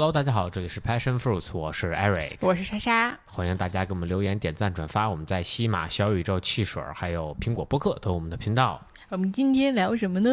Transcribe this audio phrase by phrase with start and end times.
[0.00, 5.10] Hello，大家好，这里是 Passion Fruits，我是 Eric，我是莎莎，欢迎大家给我们留言、点赞、转发。
[5.10, 8.80] 我们在西马、小宇宙、汽水还有苹果播客都有我们的频道。
[9.10, 10.30] 我们今天聊什么呢？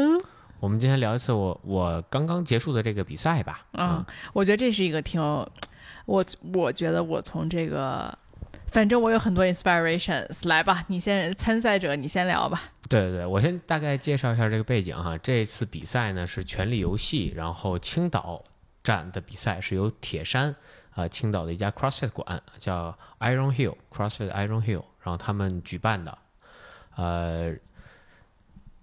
[0.61, 3.65] 我们今天聊一次我我刚刚结束的这个比赛吧。
[3.73, 5.19] 嗯，我觉得这是一个挺，
[6.05, 6.23] 我
[6.54, 8.18] 我觉得我从这个，
[8.68, 10.47] 反正我有很多 inspirations。
[10.47, 12.71] 来吧，你先参赛者，你先聊吧。
[12.88, 15.18] 对对对，我先大概介绍一下这个背景哈。
[15.18, 18.41] 这次比赛呢是《权力游戏》，然后青岛。
[18.88, 20.55] 站的比赛是由铁山
[20.91, 26.17] 啊，青岛的一家 CrossFit 馆叫 Iron Hill CrossFit Iron Hill，然后他们举办的，
[26.95, 27.53] 呃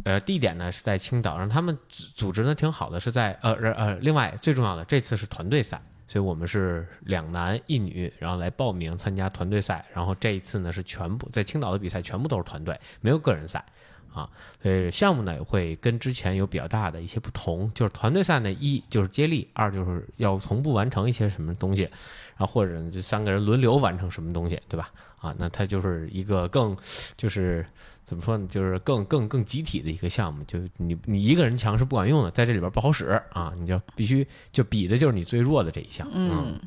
[0.04, 13.64] 呃，地点呢是在青岛，然后他们组组织的挺好的，是在呃呃，另外最重要的这次是团队赛，所以我们是两男一女，然后来报名参加团队赛，然后这一次呢是全部在青岛的比赛全部都是团队，没有个人赛。
[14.14, 14.30] 啊，
[14.62, 24.90] 所以项目呢会跟之前有比较大的一些不同，就是团队赛呢一就是接力，二就是要同步完成一些什么东西，然后或者这三个人轮流完成什么东西，对吧？
[25.18, 26.76] 啊，那它就是一个更
[27.16, 27.66] 就是
[28.04, 36.60] 怎么说呢，就是更更更集体的一个项目，就你你一个人强是不管用的，在这里边不好使啊，你就必须就比的就是你最弱的这一项，嗯。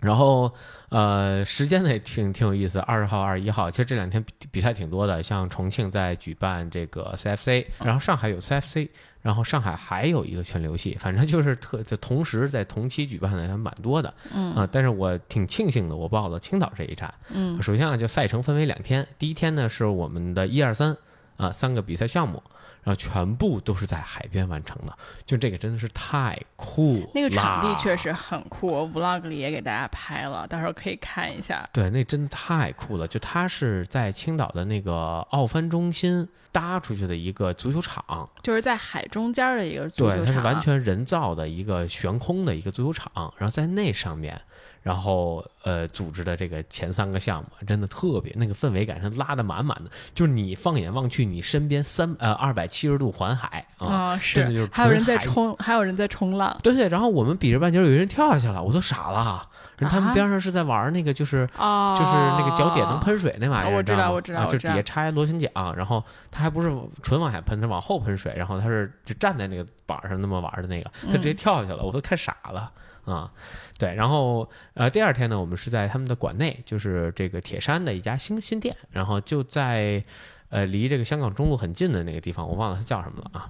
[0.00, 0.52] 然后，
[0.90, 8.88] 呃，时间呢也挺挺有意思，二十号、二十一号，其实这两天比比赛挺多的，像重庆在举办这个 CFC，然后上海有 CFC，
[9.22, 20.96] 然后上海还有一个全流系，反正就是特就同时在同期举办的还蛮多的，嗯啊，但是我挺庆幸的，我报了青岛这一站，嗯，首先啊，就赛程分为两天，第一天呢是我们的一二三
[21.36, 22.40] 啊三个比赛项目。
[22.88, 27.06] 然后全部都是在海边完成的，就这个真的是太酷。
[27.14, 31.68] 那个场地确实很酷，vlog 里也给大家拍了，到时候可以看一下。
[31.70, 33.06] 对，那真的太酷了。
[33.06, 40.24] 就它是在青岛的那个奥帆中心搭出去的一个足球场，就是在海中间的一个足球场。
[40.24, 44.40] 对，它是完全人造的一个悬空的一个足球场，然后在那上面。
[44.88, 49.90] 然后，呃，组织的这个前三个项目真的特别，那个氛围感是拉的满满的。
[50.14, 56.58] 就是你放眼望去，你身边三呃二百七十度环海啊，是，就是还有人在冲，还有人在冲浪。
[56.62, 59.46] 对对，然后我们比着半截，有人跳下去了，我都傻了。
[59.76, 72.72] 人他们边上是在玩那个，就是就是那个脚底能喷水那玩意儿，我知道，我知道，就底下插螺旋桨，然后他还不是纯往下喷，他往后喷水，然后他是就站在那个板上那么玩的那个，他直接跳下去了，我都看傻了。
[73.08, 73.32] 啊，
[73.78, 80.04] 对，然后呃，第二天呢，我们是在他们的馆内，就是这个铁山的一家新新店，然后就在
[80.50, 83.48] 呃离这个香港中路很近的那个地方，我忘了它叫什么了啊。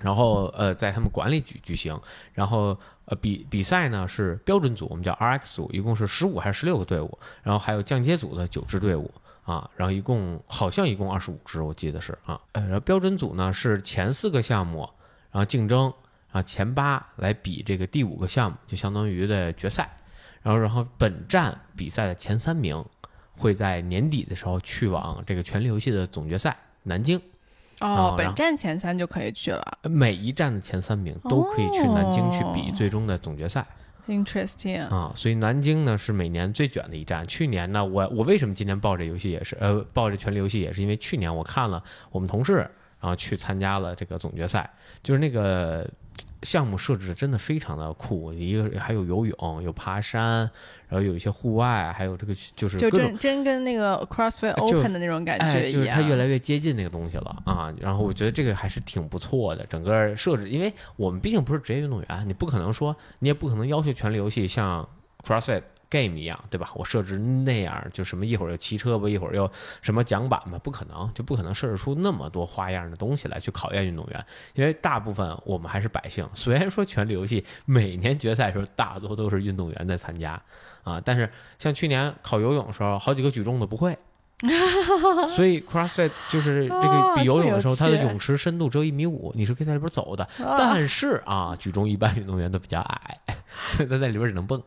[0.00, 2.00] 然后呃，在他们馆里举举行，
[2.32, 9.10] 然后呃比比赛呢是标准组，我们叫 RX 组，一共是十五还是十六个队伍，然后还有降阶组的九支队伍
[9.44, 14.88] 啊，然后一共好像一共二十五支，我记得是啊，呃，然后标准组呢是前四个项目，
[15.30, 15.92] 然后竞争。
[16.34, 19.88] 啊，前八来比这个第五个项目，就相当于的决赛。
[20.42, 22.84] 然后，然后本站比赛的前三名
[23.36, 27.20] 会在年底的时候去往这个权力游戏的总决赛南京。
[27.78, 29.78] 哦，本站前三就可以去了。
[29.84, 33.64] 每一站的前三名都可以去南京去比最终的总决赛。
[34.08, 37.24] Interesting 啊，所以南京呢是每年最卷的一站。
[37.28, 41.80] 去年呢，我我为什么今年报这游戏也是呃报这权力游戏也是因为去年我看了
[42.10, 42.68] 我们同事
[42.98, 44.68] 然后去参加了这个总决赛，
[45.00, 45.88] 就是那个。
[46.44, 50.48] 项目设置的真的非常的酷，一个还有游泳，有爬山，
[50.88, 57.74] 然后有一些户外，还有这个就是就真真跟那个 CrossFit Open 的那种感觉一样，就是它越来越接近那个东西了啊。
[57.80, 64.88] 然后我觉得这个还是挺不错的，整个设置，因为我们毕竟不是职业运动员，你不可能说，你也不可能要求权力游戏像
[65.26, 65.62] CrossFit。
[65.94, 66.72] Game 一样，对吧？
[66.74, 69.48] 我设置那样，就什么一会儿又骑车吧，一会儿又
[69.80, 74.26] 什么桨板吧，不可能，就不可能设置出那么多花样的东西来去考验运动员。
[74.54, 80.40] 因为大部分我们还是百姓，虽然说权力游戏每年决赛的时候大多都是运动员在参加
[80.82, 83.96] 啊，但是像去年考游泳的时候，好几个举重的不会，
[85.30, 90.28] 所以 CrossFit 就是这个比游泳的时候，它的泳池深度只有一米五，你是可以在里边走的。
[90.58, 93.18] 但是啊，举重一般运动员都比较矮，
[93.66, 94.60] 所以他在里边只能蹦。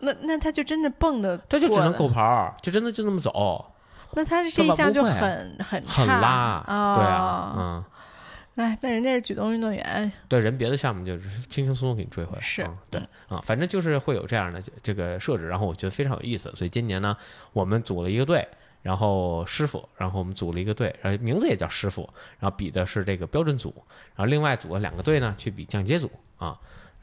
[0.00, 3.72] 那那他就真的蹦的，他就只能狗刨，就真的就那么走。
[4.12, 6.62] 那他这一项就很很很拉，
[6.96, 7.84] 对啊，嗯。
[8.56, 12.40] 哎，那人家是举重运动员，对人别的项目就是轻轻松松给你追回来。
[12.40, 16.50] 是，对啊，反正就是会有这样的这个设置，然后我觉得非常有意思。
[16.56, 17.16] 所以今年呢，
[17.52, 18.48] 我们组了一个队，
[18.82, 22.10] 然后师傅，然后我们组了一个队，然后名字也叫师傅，
[22.40, 23.72] 然后比的是这个标准组，
[24.16, 26.58] 然后另外组了两个队呢去比降阶组啊。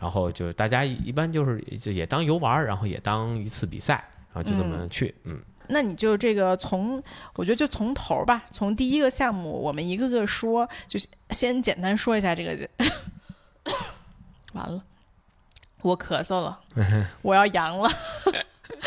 [0.05, 5.15] 然后就大家一般就是就也当游玩，然后也当一次比赛，然后就这么去。
[5.23, 7.01] 嗯，那你就这个从，
[7.33, 10.99] 我觉得就从头吧，从第一个项目，我们一个个说，就
[11.31, 12.69] 先简单说一下这个。
[14.53, 14.83] 完了，
[15.81, 16.59] 我咳嗽了，
[17.23, 17.89] 我要阳了。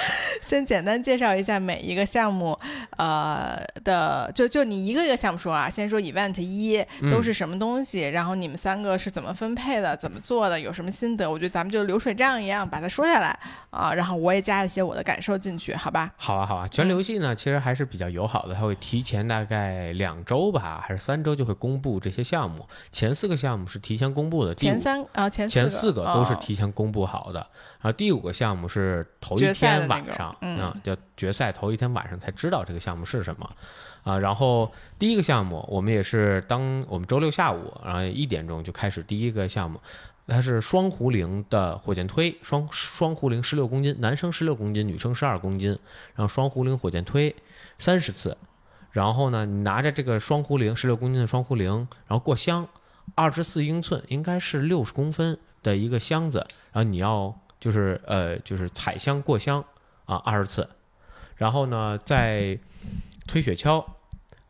[0.42, 2.58] 先简单介绍一下每一个项目，
[2.96, 5.68] 呃的，就就你一个一个项目说啊。
[5.68, 11.30] 先说 event 一都是什么东西，然后你们三个是怎么分配的，怎么做的，有什么心得？
[11.30, 13.38] 我觉得咱们就流水账一样把它说下来
[13.70, 16.10] 啊，然后我也加一些我的感受进去，好吧？
[16.16, 16.66] 好啊，好啊。
[16.68, 22.66] 全流系呢，其实还是比较友好的，它会提前大概两周吧，还是三周就会公布这些项目。
[22.90, 27.46] 前四个项目是提前公布的，前三啊前前四个都是提前公布好的。
[27.80, 33.50] 然后第五个项目是头一天晚上，嗯，叫决赛头一天晚上才知道这个项目是什么，
[34.04, 39.80] 啊，然后第一个项目我们也是当我们周六下午，然后一点钟就开始第一个项目，
[40.26, 45.70] 它是双壶铃的火箭推，双双壶铃十六公斤，男生十六公斤，女生十二公斤，
[46.14, 47.34] 然后双壶铃火箭推
[47.78, 48.36] 三十次，
[48.92, 52.68] 然后呢，你拿着这个双壶铃十六公斤的双壶铃，然后过箱，
[53.14, 56.38] 二十四英寸，应该是六十公分的一个箱子，
[56.72, 57.34] 然后你要。
[57.60, 59.64] 就是呃，就是踩箱过箱
[60.08, 60.68] 啊，二十次，
[61.36, 62.58] 然后呢，再
[63.26, 63.84] 推雪橇，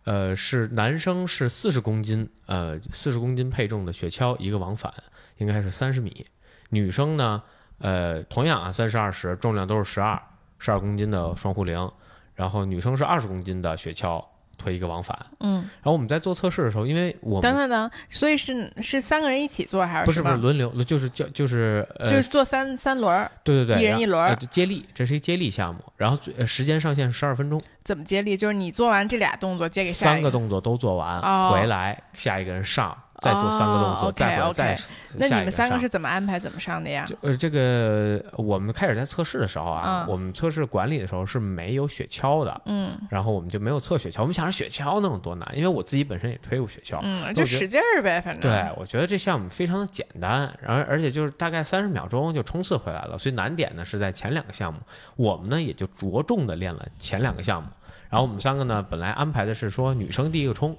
[0.04, 4.94] 呃，是男生是四十公斤，呃，四十公斤配重的雪橇一个往返，
[5.38, 6.24] 应该是三十米。
[6.70, 7.42] 女生呢，
[7.78, 10.22] 呃，同样啊，三十二十，重量都是十二，
[10.60, 11.90] 十二公斤的双壶铃，
[12.36, 14.24] 然后女生是二十公斤的雪橇。
[14.58, 27.58] 推一个往返，嗯，然后我们在做测试的时候，因为我等等等，所以是是三个人一起做还是不是不是轮流，就是叫就是就是做三三轮，对对对，一人一轮接力，这是一接力项目，然后时间上限是十二分钟。
[27.84, 28.36] 怎么接力？
[28.36, 32.96] 就是你做完这俩动作，接给下三个动作都做完，回来下一个人上。
[33.20, 34.78] 再做三个动作，再回再。
[35.16, 37.06] 那你们三个是怎么安排、怎么上的呀？
[37.22, 44.20] 呃，这个我们开始在测试的时候啊，我们测试管理的时候是没有雪橇的，嗯，然后我们就没有测雪橇。
[44.20, 45.50] 我们想着雪橇能有多难？
[45.54, 48.40] 因为我自己本身也推过雪橇，嗯，就使劲儿呗，反正。
[48.40, 53.18] 对，我觉得这项目非常的简单，然后而且就是大概三十秒钟就冲刺回来了。
[53.18, 54.78] 所以难点呢是在前两个项目，
[55.16, 57.68] 我们呢也就着重的练了前两个项目。
[58.10, 60.76] 然后我们三个呢本来安排的是说女生第一个冲。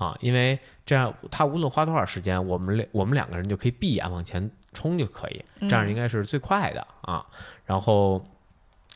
[0.00, 7.22] 啊，因为这样他无论花多少时间，我们两我们两个人就可以闭眼往前冲就可以，这样应该是最快的啊。
[7.66, 8.24] 然后，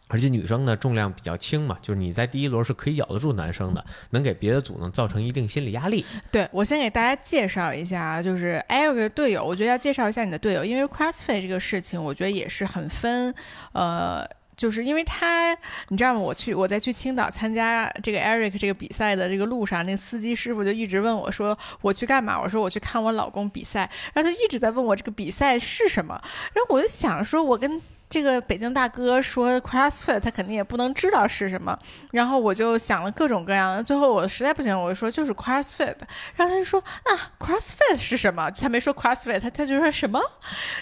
[0.08, 6.06] 而且女生呢重量比较轻嘛，就是你在第一轮是可以咬得住男生的，能给别的组呢造成一定心理压力。
[6.30, 13.34] 对我先给大家介绍一下，就是 Eric 的队友，我觉得要介绍一下你的队友，因为 CrossFit 这个事情，我觉得也是很分，
[13.72, 14.26] 呃。
[14.56, 15.56] 就是因为他，
[15.88, 16.20] 你知道吗？
[16.20, 26.20] 我去我在去青岛参加这个 Eric 这个比赛的这个路上，那司机师傅就一直问我说：“我去干嘛？”我说：“我去看我老公比赛。”然后他一直在问我这个比赛是什么。
[26.52, 27.80] 然后我就想说，我跟。
[28.08, 31.76] 这个北京大哥说 CrossFit，他肯定也不能知道是什么。
[32.12, 35.96] 然后我就想了各种各样的，最后我实在不行，我就说就是 CrossFit。
[36.36, 37.10] 然后他就说啊
[37.40, 38.48] ，CrossFit 是什么？
[38.52, 40.20] 他没说 CrossFit，他他就说什么？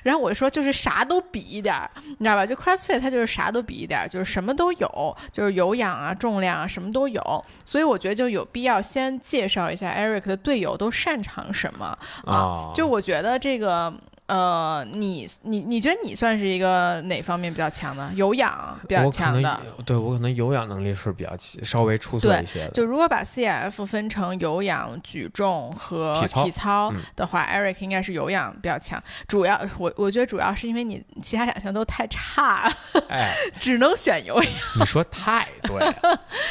[0.03, 1.75] 然后我说就是啥都比一点，
[2.05, 2.45] 你知道吧？
[2.45, 7.45] 就 CrossFit，他就是啥都比一点，就是什么都有，就是有氧啊、重量啊，什么都有。
[7.65, 11.97] 所以我觉得就有必要先介绍一下 Eric 的队友都擅长什么
[12.27, 12.73] 啊？
[12.75, 13.91] 就我觉得这个。
[14.33, 18.11] 呃，你你你觉得你算是一个哪方面比较强的？
[18.15, 21.31] 有氧比较强的，对我可能有氧能力是比较
[21.63, 22.71] 稍微出色一些的。
[22.71, 29.03] 就如果把 CF 分成有氧、举重和体操的话，Eric 应该是有氧比较强。
[29.29, 32.73] 主要我我觉得主要是因为你其他两项都太差，
[33.11, 34.53] 哎， 只能选有氧。
[34.81, 35.95] 你说太对，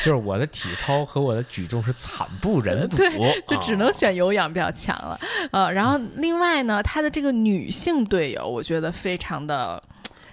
[0.03, 5.19] 就是我的体操和我的举重是惨不忍睹，对就只能选有氧比较强了。
[5.51, 7.70] 呃，然后另外呢，他的这个女。
[7.71, 9.81] 性队友，我觉得非常的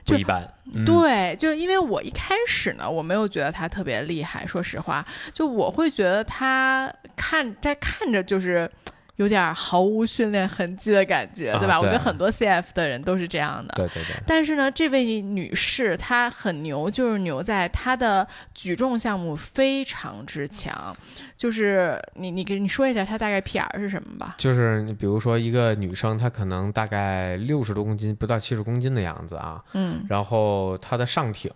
[0.04, 0.52] 就一般。
[0.85, 4.45] 对，就因为我一开始呢，我没有觉得他特别厉害。
[4.47, 8.71] 说实话，就我会觉得他看在看着就是。
[9.19, 11.79] 有点毫无训练痕迹的感觉，对吧？
[11.79, 13.75] 我觉得很多 CF 的人都是这样的。
[13.75, 14.17] 对对对。
[14.25, 20.97] 但是呢，这位女士她很牛，就是牛在她的举重项目非常之强。
[21.37, 24.37] 就是你你给你说一下她大概 PR 是什么吧？
[24.39, 29.61] 就是你比如说一个女生，她可能大概六十多公斤，不到七十公斤的样子啊。
[29.75, 30.05] 嗯。
[30.09, 31.51] 然后她的上挺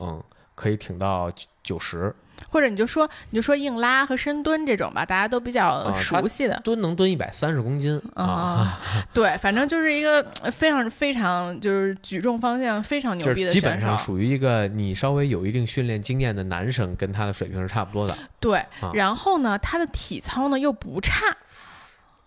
[0.57, 2.13] 可以挺到九十。
[2.49, 6.61] 或者你就说你就说硬拉和深蹲这种吧，大家都比较熟悉的。
[6.65, 8.79] 蹲能蹲一百三十公斤啊！
[9.13, 13.61] 对，反正就是一个非常非常就是举重方向非常牛逼的选手。
[13.61, 18.17] 基本上属于一个你稍微有一定训练经验的男生，跟他的水平是差不多的。
[18.41, 21.37] 对，然后呢，他的体操呢又不差。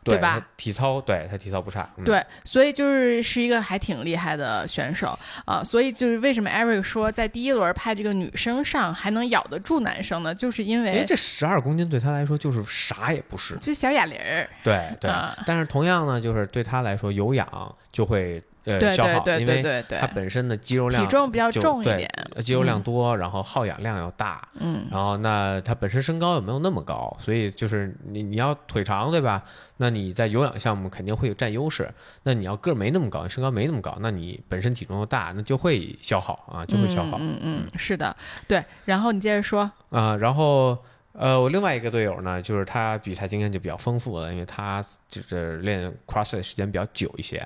[0.05, 0.47] 对吧？
[0.55, 5.63] 体操对他体操不差，对，所以就是是一个还挺厉害的选手啊。
[5.63, 10.33] 所以就是为什么 Eric 说在第一轮派这个女生上还能咬得住男生呢？
[10.33, 14.47] 就是因为这十二公斤对他来说就是啥也不是，就小哑铃儿。
[14.63, 15.11] 对对，
[15.45, 29.43] 但是同样呢，就是对他来说有氧就会呃对消耗，对对因为对对对它，本身的肌肉量体重比较重一点，呃肌肉量多，然后耗氧量要大，嗯然后那它本身身高也没有那么高，所以就是你你要腿长对吧？
[29.77, 31.89] 那你在有氧项目肯定会有占优势。
[32.23, 37.17] 那你要个儿没那么高，你身高没那么高，那你本身体重又大，那就会消耗啊，就会消耗。
[37.19, 38.15] 嗯嗯嗯，是的，
[38.47, 38.63] 对。
[38.85, 40.77] 然后你接着说，啊、然后
[41.17, 47.37] 呃，我另外一个队友呢，就是他比赛经验就比较丰富了，因为他就是练 CrossFit 时间比较久一些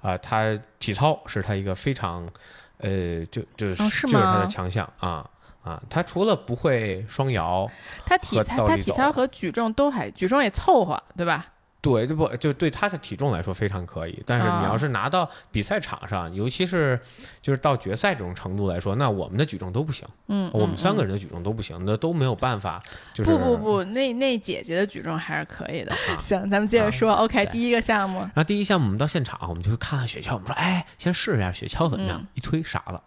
[0.00, 2.26] 啊、他体操是他一个非常
[2.78, 5.28] 呃，就就是、就是他的强项啊
[5.62, 7.70] 啊，他除了不会双摇，
[8.06, 11.46] 他体他体操和举重都还举重也凑合，对吧？
[11.80, 16.98] 对，就不就对他的体重来说非常可以，但是啊你要是拿到比赛场上，尤其是
[17.40, 22.82] 就是到决赛这种程度来说，那我们的举重都不行，嗯，我们嗯三个人的举重都不行，那都没有办法，
[23.14, 25.92] 就是不不不，那那姐姐的举重还是可以的。
[25.92, 27.12] 啊行，咱们接着说。
[27.14, 32.18] OK，第一个项目，然后第一项目我们到现场，我们就是看看雪橇，我们说哎，先试一下雪橇怎么样？
[32.20, 33.00] 嗯一推傻了，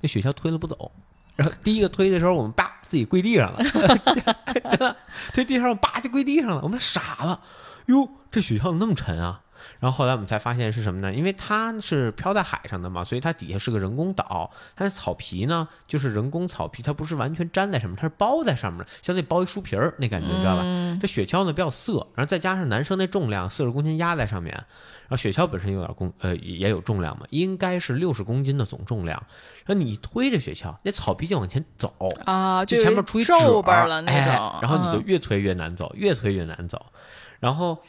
[0.00, 0.92] 那雪橇推了不走。
[1.36, 3.62] 然后第一个推的时候，我们叭自己跪地上了，
[4.68, 4.96] 真的
[5.32, 7.40] 推地上叭就跪地上了，我们傻了，
[7.88, 9.42] 哟，这雪橇怎么那么沉啊？
[9.80, 11.12] 然后后来我们才发现是什么呢？
[11.12, 20.62] 因为它是漂在海上的嘛，所以它底下是个人工岛，它的草皮呢就是人工草皮，它不是完全粘在上面，它是包在上面的，相当于包一书皮儿那感觉，你知道吧？
[20.64, 29.20] 嗯这雪橇呢比较涩，然后再加上男生那重量四十公斤压在上面，然后雪橇本身有点公呃也有重量嘛，应该是六十公斤的总重量。
[29.66, 31.92] 然后你推着雪橇，那草皮就往前走，
[32.24, 36.86] 啊，就前面出一皱褶巴了那哎种，然后你就嗯越推越难走，越推越难走。
[37.40, 37.82] 然后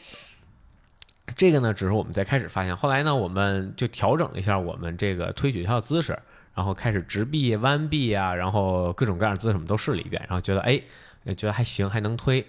[1.36, 6.18] 这个呢，只是我们在开始发现，后来呢，我们就调整了一下我们这个推雪橇的姿势，
[6.54, 10.80] 然后开始直臂、弯臂啊，然后各种各样的姿势我们都试了一遍，然后觉得哎，
[11.36, 12.44] 觉得还行，还能推。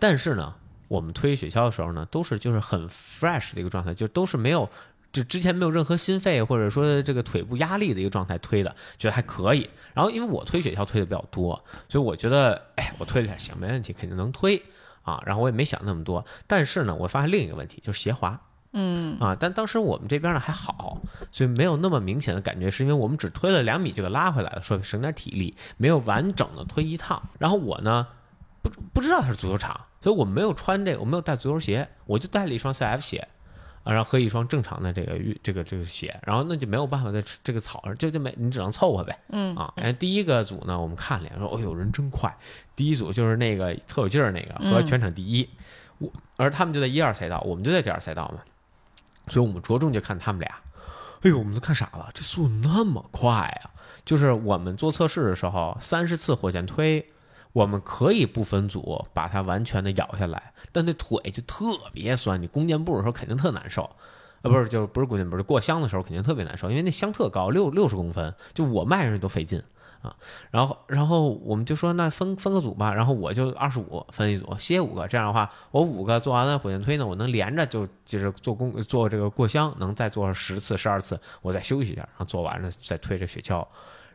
[0.00, 0.54] 但是呢，
[0.88, 4.68] 我们推雪橇的时候呢，都是就是很 fresh 的一个状态，就都是没有。
[5.12, 9.68] 就之前没有任何心肺或者说这个腿部压力的一个状态推的，觉得还可以。
[9.92, 14.56] 然后因为我推雪橇推的比较多，所以我觉得，哎，我推了点行，没问题，肯定能推
[15.02, 15.22] 啊。
[15.26, 18.40] 然后我也没想那么多，但是呢，我发现另一个问题就是鞋滑，
[18.72, 27.22] 嗯啊，但当时我们这边呢还好，所以没有那么明显的感觉，是因为我们只推了两米就给拉回来了，说省点体力，没有完整的推一趟。
[27.38, 28.06] 然后我呢，
[28.62, 33.28] 不不知道它是足球场，所以我没有穿这个，我没有带足球鞋，我就带了一双 CF 鞋。
[33.84, 39.18] 啊，然后和一双正常的这个运这个这个鞋，然后那就没有办法在这个草上，就就没你只能凑合呗。
[39.28, 42.34] 嗯啊，然后第一个组呢，我们看了，说，哎呦，人真快。
[42.76, 45.48] 第一组就是那个特有劲儿那个和嗯全场第一，
[45.98, 48.40] 我而他们就在一二赛道，我们就在第二赛道嘛，
[49.28, 50.50] 所以我们着重就看他们俩。
[51.22, 53.70] 哎呦，我们都看傻了，这速度那么快啊！
[54.04, 57.04] 就是我们做测试的时候，三十次火箭推，
[57.52, 63.82] 我们可以不分组把它完全的咬下来，但那腿就特别酸，你弓箭步的时候肯定特难受。
[64.42, 69.62] 啊，不是，就是不是弓箭步，是过箱的时候肯定特别难受，因为那箱特高，六六十公分，就我迈上去都费劲
[70.00, 70.16] 啊。
[70.50, 83.64] 然后，然后我们就说那分分个组吧，然后我就二十五分一组，歇五个，这样的话，我五个做完了火箭推呢，我能连着就就是做弓做这个过箱，能再做十次十二次，我再休息一下，然后做完了再推这雪橇。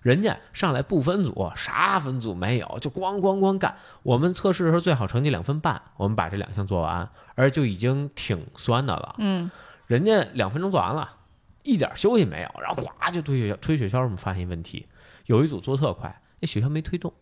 [0.01, 3.75] 人家上来不分组，啥分组没有，就咣咣咣干。
[4.03, 9.15] 我们测试的时候最好成绩两分半，我们把这两项做完，而就已经挺酸的了。
[9.19, 9.49] 嗯
[9.87, 11.09] 人家两分钟做完了，
[11.63, 14.85] 一点休息没有，然后呱就推雪橇，推雪橇，我们发现一问题，
[15.27, 17.13] 有一组做特快，那雪橇没推动，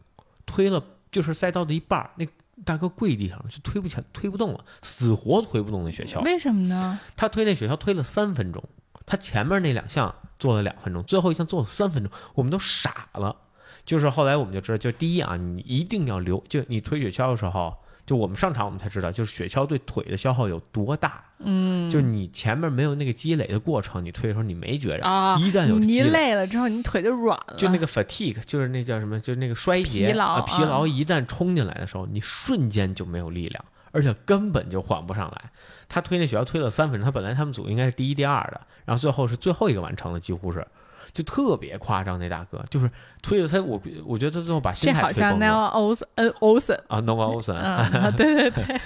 [0.47, 2.27] 推了就是赛道的一半，那
[2.63, 6.23] 大哥跪地上了，就推不起来，推不动了，死活推不动那雪橇。
[6.23, 6.99] 为什么呢？
[7.15, 8.63] 他推那雪橇推了三分钟，
[9.05, 13.35] 他前面那两项做了两分钟，最后一项做了三分钟，我们都傻了。
[13.83, 17.75] 就是后来我们就知道，就第一啊，你一定要留，就你推雪橇的时候，
[18.05, 21.23] 就我们上场我们才知道，就是雪橇对腿的消耗有多大。
[21.39, 26.11] 嗯就是你前面没有那个积累的过程，你推的时候你没觉着，啊，一旦有你累。
[26.11, 35.49] 累了之后，你腿就软了，就那个 fatigue，就是那叫什么，就是那个衰竭疲劳啊，疲劳啊一旦冲进来的时候，你瞬间就没有力量，而且根本就缓不上来。
[35.87, 40.67] 他推那雪橇推了三分钟，他本来他们组应该是第一、第二的，然后最后是最后一个完成的，几乎是，
[41.15, 42.19] 就特别夸张。
[42.19, 42.91] 那大哥就是
[43.23, 48.81] 推着他，我我觉得他最后把心这好像态推崩 Noah 了 Olsen，嗯，Olsen，啊，Noah Olsen，嗯，对对对，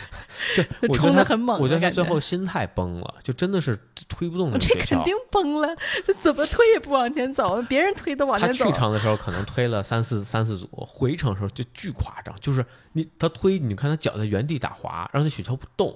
[0.87, 4.75] 就冲得很猛我觉得他最后心态崩了，就真的是推不动那个这。
[4.75, 5.67] 肯定崩了，
[6.05, 8.65] 这怎么推也不往前走，别人推都往他前走。
[8.65, 15.95] 去场的时候可能推了三四三四组，回程的时候就巨夸张，就是你他推，你看他脚在原地打滑，然后那雪橇不动，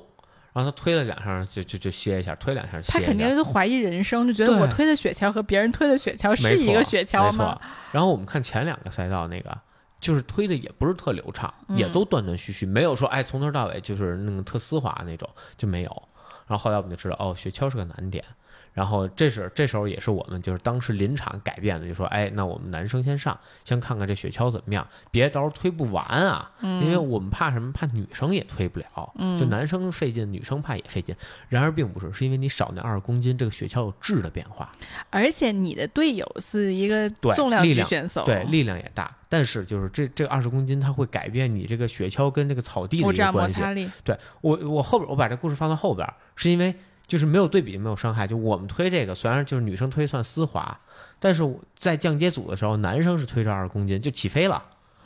[0.54, 3.00] 然后他推了两下就就就歇一下，推两下歇一下。
[3.00, 7.62] 他肯定就怀疑人生，就觉得我推的雪橇和别人推的雪橇是一个雪橇没吗错？。
[7.92, 9.58] 然后我们看前两个赛道那个，
[10.00, 16.04] 就是推的也不是特流畅，嗯也都断断续续，没有说哎从头到尾就是那个特丝滑那种就没有。
[16.46, 18.24] 然后后来我们就知道哦，雪橇是个难点。
[18.74, 27.72] 然后这时这时候也是我们就是当时临场改变的，就说哎，那我们男生先上，先看看这雪橇怎么样，别到时候推不完啊，因为我们怕什么？
[27.72, 31.16] 怕女生也推不了，就男生费劲，女生怕也费劲。
[31.50, 34.72] 然而并不是，是因为你少那二十公斤，这个雪橇有质的变化，
[35.10, 39.16] 而且你的队友是一个重量级选手，对，力量也大。
[39.30, 43.60] 但是就是这这二十公斤，它会改变你这个雪橇跟这个草地的一个关系。
[43.60, 46.76] 擦力，对我，我后边我把这故事放到后边，是因为
[47.14, 48.26] 就是没有对比，没有伤害。
[48.26, 50.80] 就我们推这个，虽然就是女生推算丝滑，
[51.20, 54.60] 但是在降阶组的时候，男生是推着二十公斤就起飞了，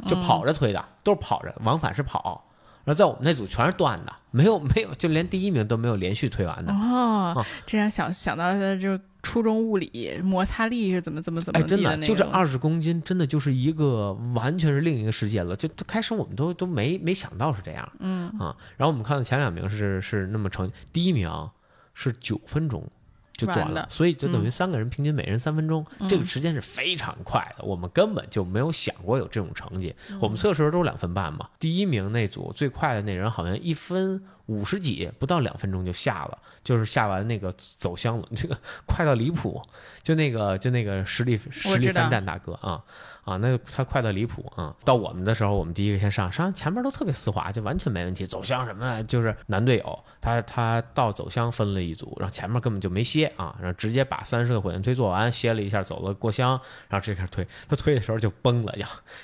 [0.05, 2.45] 就跑着推的，都是跑着，往返是跑。
[2.85, 6.71] 然后在我们那组全是断的，没有没有，就连第一名都没有连续推完的。
[6.71, 15.53] 哦啊，这样想想到的就是初中物理摩擦力是怎么怎么怎么哎，真的，就这二十公斤，真的就是一个完全是另一个世界了。
[15.57, 18.55] 就就开始我们都都没没想到是这样，嗯啊。
[18.77, 21.29] 然后我们看到前两名是是那么成，第一名
[21.99, 22.87] 是九分钟
[23.33, 27.63] 就做完了，所以就等于嗯三个人平均每人三分钟，这个时间是非常快的。
[27.63, 29.95] 我们根本就没有想过有这种成绩。
[30.21, 39.61] 我们测试的时候都是两分半嘛，第一名那组最快的那人好像一分五十几，不到两分钟就下了，就是下完那个走箱了， 这个快到离谱。
[40.03, 42.81] 就那个就那个实力实力翻战大哥啊
[43.25, 44.73] 啊，那个他快到离谱啊！
[44.85, 48.25] 到我们的时候，我们第一个先上，上前面都特别丝滑，就完全没问题。
[48.25, 56.51] 走箱什么的，就是男队友他他到走箱分了一组，然后前面根本就没歇啊，然后直接把三十个火箭推做完，歇了一下，走了过箱，
[56.87, 57.45] 然后直接开始推。
[57.67, 58.73] 他推的时候就崩了，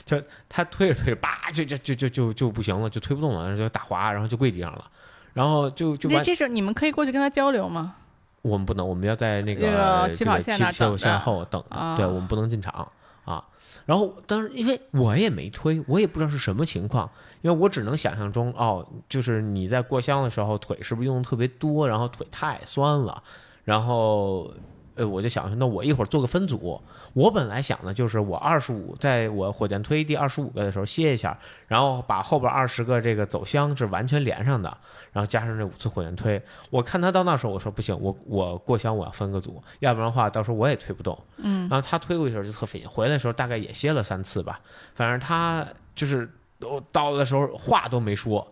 [0.05, 4.85] 就就他推着推着，叭就就就就就就不行了，就推不动了，然后就打滑，然后就跪地上了。
[5.33, 7.95] 然后就就完，那这时候你们可以过去跟他交流吗？
[8.41, 9.61] 我们不能，我们要在那个
[10.05, 12.91] 个起跑线起起跑线着后等，啊对我们不能进场
[13.25, 13.43] 啊。
[13.85, 17.09] 然后当时因为我也没推，我也不知道是什么情况，
[17.41, 23.21] 因为我只能想象中哦，就是你在过箱的时候腿是不是用的特别多，然后腿太酸了，
[23.63, 24.53] 然后
[24.95, 26.81] 呃我就想说，那我一会儿做个分组。
[27.13, 34.75] 我本来想的就是我二十五，在我火箭推第二十五个的时候歇一下，然后把后边二十个这个走箱是完全连上的，
[35.11, 36.41] 然后加上这五次火箭推。
[36.69, 41.17] 我看他到那时候，我说不行，我我过箱我要分个组，要不然的话到时候我也推不动。
[41.37, 44.59] 嗯，然后他推过去的时候就特费劲，回来的时候大概也歇了三次吧，
[44.95, 45.65] 反正他
[45.95, 48.47] 就是都到的时候话都没说。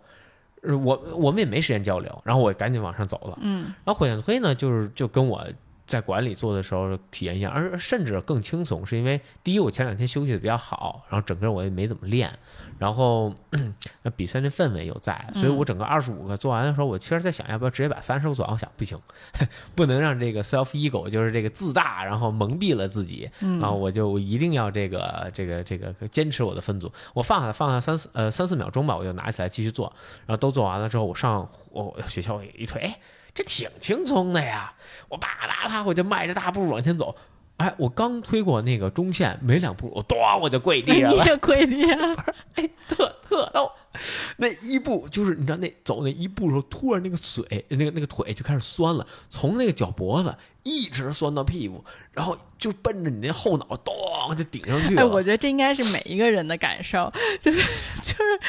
[0.64, 3.36] 呃我我们也没时间交流，然后我赶紧往上走了。
[3.42, 5.44] 嗯，然后火箭推呢，就是就跟我
[5.92, 12.32] 在馆里做的时候体验一下，而甚至更轻松，是因为第一我前两天休息的比较好，然后整个我也没怎么练，
[12.80, 13.36] 然后
[14.04, 18.98] 那比赛那氛围又在，所以我整个二十五个做完的时候，我其实在想要不要直接把三十个做完，我想不行，
[19.76, 29.92] 不能让这个 self ego 就是这个自大，然后蒙蔽了自己，然后我就我一定要这个这个这个坚持我的分组，我放下放下三四呃三四秒钟吧，我就拿起来继续做，
[30.26, 32.98] 然后都做完了之后，我上我学校一推，哎。
[33.34, 34.74] 这挺轻松的呀！
[35.12, 37.14] 我啪啪啪，我就迈着大步往前走。
[37.62, 42.16] 哎，我刚推过那个中线，没两步，我咣我就跪地上你了，也跪地啊？
[42.90, 43.72] 特特逗。
[44.38, 55.02] 那一步就是你知道，那走那一步的时候，突然那个水，那个那个腿就开始酸了，从那个脚脖子一直酸到屁股，然后就奔着你那后脑咚就顶上去了。
[55.02, 57.60] 哎，我觉得这应该是每一个人的感受，就是
[58.02, 58.40] 就是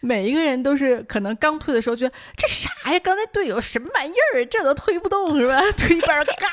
[0.00, 5.60] 每一个人都是可能刚推的时候觉得这啥呀，刚才队友什么玩意儿，这都推不动是吧？
[5.76, 6.48] 推一半儿嘎，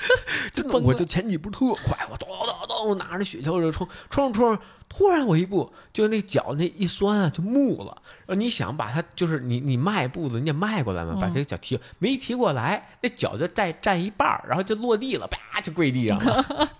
[0.52, 4.58] 真的，我就前几步特快，我咚咚咚拿着雪橇就冲冲冲，
[4.88, 8.02] 突然我一步就那脚那一酸啊就木了。
[8.26, 16.70] 然后你想把它就是你你迈步子你得迈过来嘛，把这个脚提没提过来，那脚就再站一半，然后就落地了，啪就跪地上了。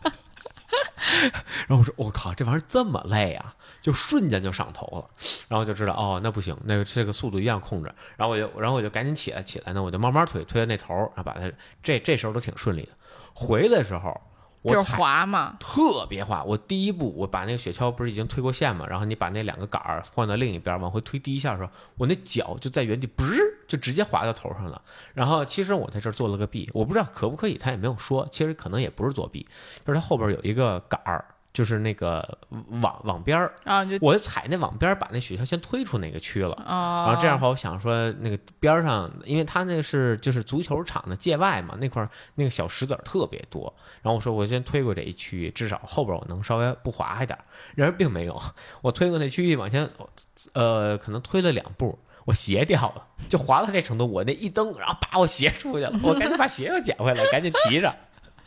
[1.67, 3.55] 然后我说我靠，这玩意儿这么累啊！
[3.83, 5.11] 就瞬间就上头了，
[5.49, 7.93] 然后就知道哦，那不行，那个这个速度一样控制。
[8.17, 11.51] 然后我就，然后我就赶紧起来，起来呢，我就慢慢推，推到那头，然后把它
[11.83, 12.89] 这这时候都挺顺利的。
[13.35, 14.21] 回来的时候，
[14.63, 15.57] 我就是踩滑嘛。
[15.59, 16.45] 特别滑。
[16.45, 24.83] 我第一步，我把那个雪橇不是已经推过线嘛，然后你把那两个杆儿换到另一边，往回推第一下的时候，我那脚就在原地，不是就直接滑到头上了。
[25.15, 28.29] 然后其实我在这儿做了个弊，我不知道可不可以，他也没有说。
[28.31, 29.47] 其实可能也不是作弊，
[29.87, 32.39] 就是他后边有一个杆儿，就是那个
[32.81, 36.55] 网网边儿，啊，我就踩那网边儿把那雪橇先推出那个区了。
[36.65, 43.73] 啊，然后这样的话，我想说那个边儿上，因为他那是就是足球场的界外嘛，那块儿那个小石子儿特别多。
[44.01, 47.45] 然后我说我先推过这一区域，至少后边我能稍微不滑一点儿。
[47.75, 48.41] 然而并没有，
[48.81, 49.91] 我推过那区域往前，
[50.53, 57.93] 呃，可能推了两步，我鞋掉了，就滑到这程度，我那一蹬，然后把我鞋出去了，我赶紧把鞋又捡回来，赶紧提着。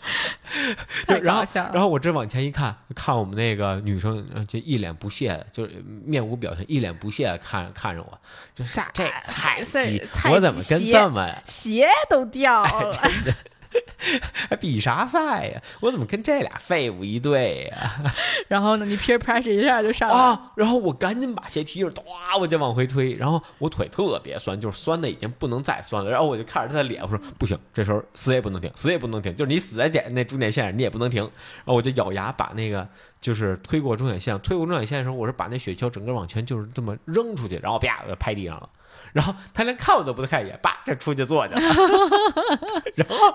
[1.07, 8.19] 就太然后然后我这往前一看，看我们那个女生呃就一脸不屑，就是面无表情，一脸不屑的看看着我，
[8.55, 12.91] 就是咋这菜事儿鸡，我怎么跟这么鞋都掉了，
[14.49, 15.61] 还比啥赛呀？
[15.79, 18.01] 我怎么跟这俩废物一队呀？
[18.47, 20.21] 然后呢，你 peer pressure 一下就上来了。
[20.21, 20.51] 啊！
[20.55, 22.03] 然后我赶紧把鞋踢着，唰
[22.39, 26.11] 我就往回推，然后我腿特别酸，就是酸的已经不能再酸了。
[26.11, 31.21] 然后我就看着他的脸，我说不行，这时候死也不能停，死也不能停，就是你死在点那终点线上，你也不能停。
[31.23, 32.87] 然后我就咬牙把那个
[33.21, 38.69] 就是推过终点线，推过终点线的时候，我是把那雪橇整个往前就是这么扔出去，然后啪我就拍地上了。
[39.13, 41.61] 然后他连看我都不看一眼，叭，这出去坐去了。
[42.95, 43.27] 然后，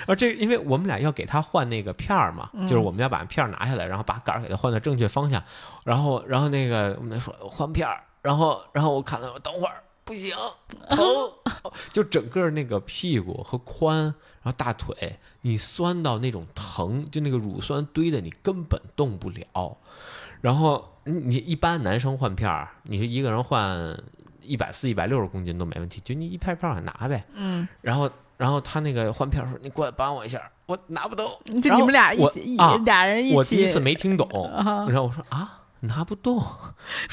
[0.00, 5.42] 然后这因为我们俩要给他换那个片儿嘛，就是我们要把片儿拿下来，然后把杆儿给他换到正确方向。
[5.84, 10.36] 然后，然后那个我们说换片儿，然后，然后我看到等会儿不行，
[10.90, 11.06] 疼，
[11.90, 14.12] 就整个那个屁股和髋，然
[14.44, 19.78] 后大腿，你酸到那种疼，就那个乳酸堆的你根本动不了。
[20.42, 23.98] 然后你你一般男生换片儿，你是一个人换。
[24.50, 27.24] 一百四、一百六十公斤都没问题，就你一片片往拿呗。
[27.34, 31.30] 嗯，然后，然后他那个换片说：“你过来帮我一下，我拿不动。”
[31.62, 33.36] 就你们俩一起，俩人一起。
[33.36, 34.28] 我第一次没听懂，
[34.88, 36.42] 然后我说：“啊，拿不动。”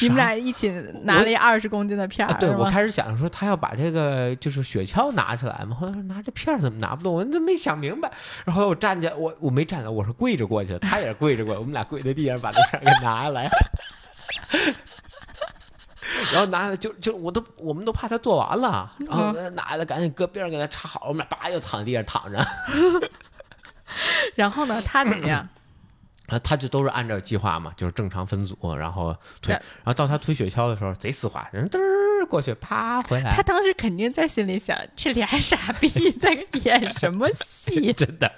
[0.02, 0.70] 你们俩一起
[1.04, 2.34] 拿了一二十公斤的片儿。
[2.40, 7.14] 对，我开始想说他要把这个就是雪橇拿起来嘛，后来说拿这片儿怎么拿不动？
[7.14, 8.12] 我都没想明白。
[8.46, 13.50] 然后我站起来，我我没站起来，我是跪着过去的，他也是跪着过来，我们俩跪在地上把这片儿给拿下来。
[16.32, 22.46] 然后拿就就我都我们都怕他做完了，然后拿的赶紧搁边上给他插好，我们俩叭就躺地上躺着。
[24.36, 25.48] 然后呢，他怎么样？
[26.28, 33.34] 啊，他就都是按照计划嘛，就是正常分组，然后推，然后到他推雪橇的时候贼丝滑，人嘚儿过去，啪回来。
[33.36, 36.32] 他当时肯定在心里想：这俩傻逼在
[36.64, 37.92] 演什么戏？
[37.98, 38.32] 真的。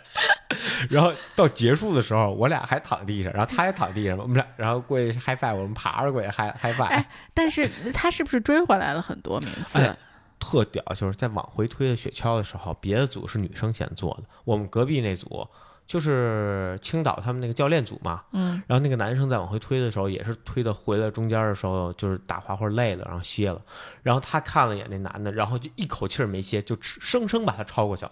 [0.89, 6.87] 然后到结束的时候，我俩还躺地上，然后他也躺地上，我们俩然后过去嗨翻，我们爬着过去嗨嗨翻。
[6.87, 9.95] 哎，但是他是不是追回来了很多名次？
[10.39, 15.47] 特屌，就是在往回推的雪橇的时候，别的组是女生先做的，我们隔壁那组。
[15.89, 23.59] 就是青岛他们那个教练组嘛，嗯，然后那个男生在往回推的时候，也是推的回来中间的时候，就是打滑或者累了，然后歇了，
[24.03, 28.11] 然后他看了眼那男的，然后就一口气儿没歇，就生生把他超过去了，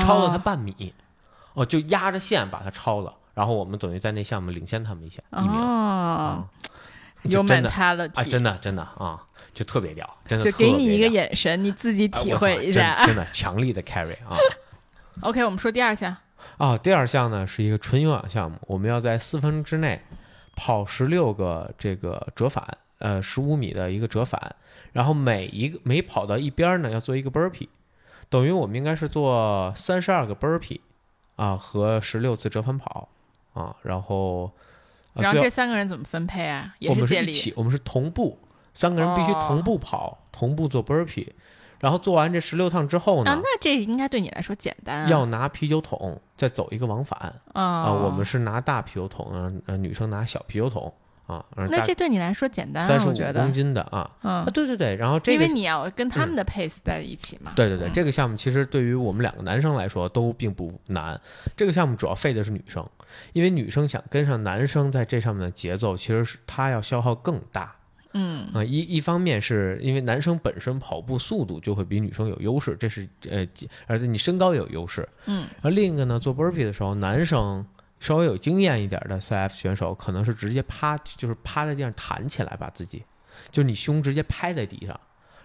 [0.00, 0.92] 超了他半米，
[1.54, 6.46] 哦，就压着线把他超了，然后我们等于在那项目领先他们一下一名，哦，
[7.22, 9.18] 有 mentality 啊，真的真的啊，
[9.54, 14.36] 就特别屌，真的就给你一个眼神，你自己体会一下，真的强力的 carry 啊。
[15.22, 16.14] OK，我们说第二项。
[16.56, 20.00] 啊，第二项呢是一个纯有氧项目，我们要在四分钟之内
[20.54, 24.54] 跑十六个这个折返，呃，十五米的一个折返，
[24.92, 27.68] 然后每一个每跑到一边呢要做一个 burpee，
[28.28, 30.80] 等于我们应该是做三十二个 burpee，
[31.36, 33.08] 啊和十六次折返跑，
[33.52, 34.52] 啊，然后，
[35.14, 36.74] 然后这三个人怎么分配啊？
[36.88, 38.38] 我们是一起，我们是同步，
[38.72, 41.28] 三个人必须同步跑，同步做 burpee。
[41.84, 43.30] 然后做完这十六趟之后呢？
[43.30, 45.06] 啊，那这应该对你来说简单。
[45.10, 47.92] 要拿啤酒桶再走一个往返啊！
[47.92, 50.90] 我们是拿大啤酒桶，呃，女生拿小啤酒桶
[51.26, 51.44] 啊。
[51.54, 54.10] 那这对你来说简单，三十五公斤的啊。
[54.22, 54.96] 啊，对对对。
[54.96, 57.52] 然后这个因为你要跟他们的 pace 在一起嘛。
[57.54, 61.20] 对对对，这个项目其实对于我们两个男生来说都并不难。
[61.54, 62.82] 这个项目主要费的是女生，
[63.34, 67.76] 因为女生想跟上男生在这上面的节奏，其实是她要消耗更大。
[68.14, 73.46] 嗯啊，一一方面是因为男生本身跑步速度就会比女生有优势，这是呃，
[73.86, 75.08] 而且你身高也有优势。
[75.26, 77.66] 嗯，而另一个呢，做 burpee 的时候，男生
[78.00, 83.04] 稍微有经验一点的 CF 选手，可能是直接趴，就是趴在地上弹起来，把自己，
[83.50, 84.98] 就是你胸直接拍在地上，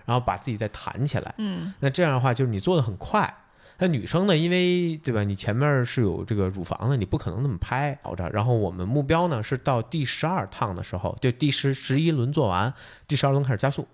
[0.06, 1.34] 然后把自己再弹起来。
[1.38, 3.34] 嗯，那这样的话，就是你做的很快。
[3.82, 4.36] 那女生呢？
[4.36, 5.24] 因为对吧？
[5.24, 8.30] 你前面是有这个乳房的，你不可能那么拍好着。
[8.30, 12.74] 然后我们目标呢是到第十二趟的时候，就第十十一轮做完，
[13.08, 13.88] 第十二轮开始加速。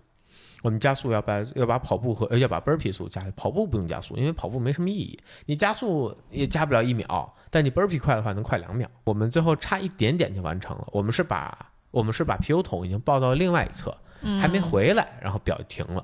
[0.63, 5.19] 我们加速要把要把跑步和要把 burpee 速加，跑步不用加速，因为跑步没什么意义。
[5.45, 8.89] 你加速也加不了一秒，但你 burpee 快的话能快两秒。
[9.03, 10.87] 我们最后差一点点就完成了。
[10.91, 11.55] 我们是把
[11.91, 13.95] 我们是把啤酒桶已经抱到另外一侧，
[14.41, 16.03] 还没回来，然后表就停了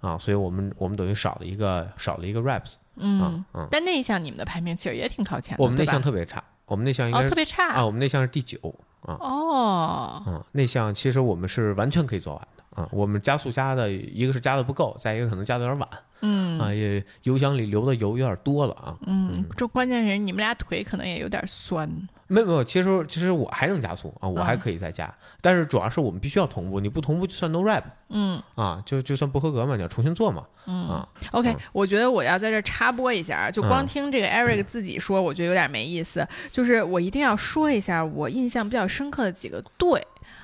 [0.00, 2.74] 啊，所以我们我们等于少了一个少了一个 reps。
[3.00, 8.58] 嗯嗯，但那一项你们的排名其实也挺靠前的，我们那项特别差，我们那项应该特别差啊，我们那项是第九
[9.02, 9.14] 啊。
[9.20, 12.88] 哦，嗯，那项其实我们是完全可以做完的啊。
[12.92, 15.88] 我们加速加的一个是加的不够，再一个可能加的有点晚。
[16.22, 18.96] 嗯啊，也油箱里流的油有点多了啊。
[19.06, 21.88] 嗯，这关键是你们俩腿可能也有点酸。
[22.26, 27.82] 没有没有，其实其实我还能加速啊，我还可以再加，但是主要是我们必须要同步，你不同步就算 no rap。
[28.08, 30.44] 嗯啊，就就算不合格嘛，你要重新做嘛。
[30.66, 36.24] 嗯啊，OK，我觉得我要在这插播一下，就光听这个 Eric 自己说，我觉得有点没意思。
[36.52, 40.00] 就是我一定要说一下我印象比较深刻的几个队。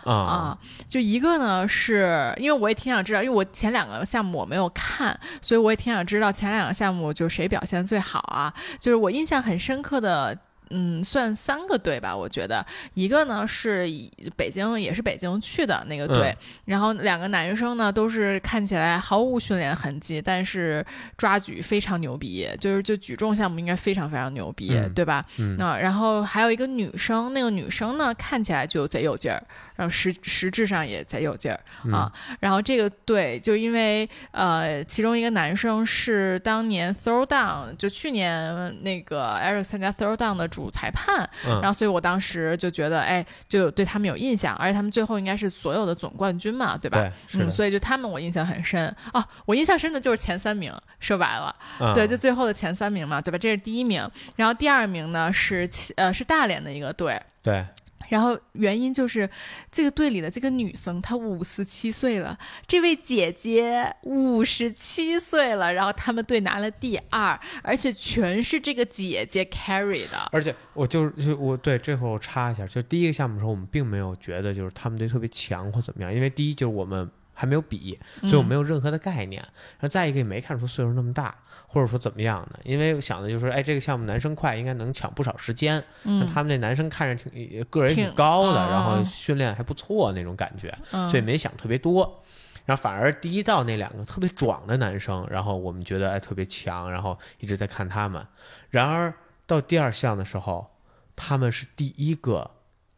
[0.07, 8.53] 啊啊，就一个呢，是因为我也挺想知道，因为我前两个项目我没有看，所以我也挺想知道前两个项目就谁表现最好啊。
[8.81, 10.37] 就是我印象很深刻的。
[10.71, 13.89] 嗯，算三个队吧，我觉得一个呢是
[14.37, 20.85] 北京，也是北京去的那个队，然后两个男生呢都是看起来毫无训练痕迹，但是
[21.17, 25.25] 抓举非常牛逼，就是就举重项目应该非常非常牛逼，对吧？
[25.57, 29.41] 那然后还有一个女生，那个女生呢看起来就贼有劲儿。
[29.77, 31.61] 然后实实质上也贼有劲儿
[31.93, 32.11] 啊，
[32.41, 47.13] 然后这个队就因为呃，其中一个男生是当年 Throwdown，就去年那个 Eric 参加 Throwdown 的主裁判，然后所以我当时就觉得哎，就对他们有印象，而且他们最后应该是所有的总冠军嘛，对吧？
[47.35, 51.55] 嗯，所以就他们我印象很深哦，我印象深的就是前三名，说白了，
[51.95, 53.39] 对，就最后的前三名嘛，对吧？
[53.39, 57.65] 这是第一名，然后第二名呢是呃是大连的一个队，对。
[58.09, 59.29] 然后原因就是，
[59.71, 70.29] 这个队里的这个女生她五十七岁了，这位姐姐五十七岁了，然后他们队拿了第二，而且全是这个姐姐 carry 的。
[70.33, 79.43] 而且我就是就我对这会儿我插一下，就第一个项目的时候，我们并没有觉得就是他们队特别强或怎么样，因为第一就是我们还没有比，所以我没有任何的概念。
[79.43, 81.35] 然后再一个也没看出岁数那么大。
[81.77, 82.59] 或者说怎么样的？
[82.65, 85.85] 因为想的就是，哎，这个项目男生快，应该能抢不少时间。
[86.05, 90.75] 嗯，他们那男生看着挺个儿也挺高的，然后训练还不错那种感觉，
[91.11, 92.23] 所以没想特别多。
[92.65, 98.27] 然后反而第一道那两个特别壮的男生，然后我们觉得哎特别强，然后一直在看他们。
[98.71, 99.13] 然而
[99.47, 100.67] 到第二项的时候，
[101.15, 102.51] 他们是第一个，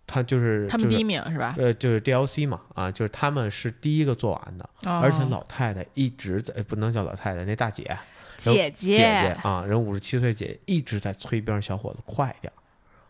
[0.07, 1.57] 他就是他们第一名是吧？
[1.59, 7.99] 呃，就是 DLC 嘛，啊，就是他们是第一个做完的，而且老太太一直在，不能叫老太太，那大姐。
[8.38, 12.51] 姐姐，姐姐啊，人五十七岁，姐一直在催边上小伙子快点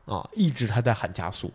[0.06, 1.52] 啊，一直他在喊加速，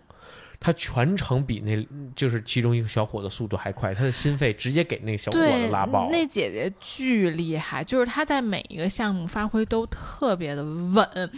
[0.59, 6.07] 他全程比那就是其中一个小伙子速度还快，他的心肺直接给那个小伙子拉爆。
[6.11, 11.31] 那姐姐巨厉害，就是她在每一个项目发挥都特别的稳，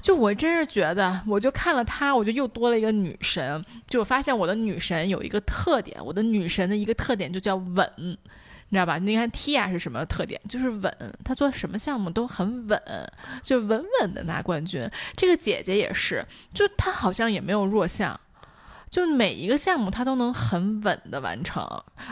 [0.00, 8.18] 就我真是觉得，我就看了她，我就又多了一个女神，就我发现我的女神有一个特点，我的女神的一个特点就叫稳。
[8.72, 8.96] 你知道吧？
[8.96, 10.40] 你看 Tia 是什么特点？
[10.48, 12.80] 就是稳，她做什么项目都很稳，
[13.42, 14.90] 就稳稳的拿冠军。
[15.14, 18.18] 这个姐姐也是，就她好像也没有弱项，
[18.88, 21.62] 就每一个项目她都能很稳的完成，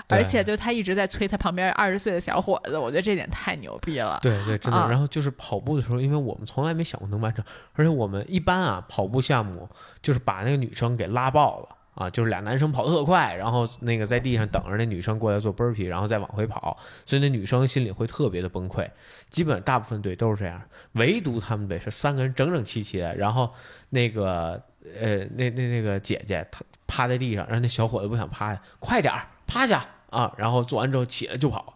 [0.09, 4.19] 而且就她一直在催她旁边二十岁的小伙子，我觉得这点太牛逼了。
[4.21, 4.87] 对对，真的。
[4.91, 7.43] 然后就是跑步的时候，因为我们从来没想过能完成，
[7.73, 9.67] 而且我们一般啊跑步项目
[10.03, 11.69] 就是把那个女生给拉爆了。
[11.95, 18.89] 啊，就是俩男生跑特快，然后那个在地上等着那女生过来做 burpee，然后再往回跑，所以那女生心里会特别的崩溃。
[19.29, 23.15] 基本大部分队都是这样，唯独他们队是三个人整整齐齐的。
[23.17, 23.53] 然后
[23.91, 24.63] 那个
[24.99, 29.13] 呃，那那那个姐姐她趴在地上，然后那小伙子不想趴下，快点
[29.47, 30.33] 趴下啊！
[30.39, 31.75] 然后做完之后起来就跑，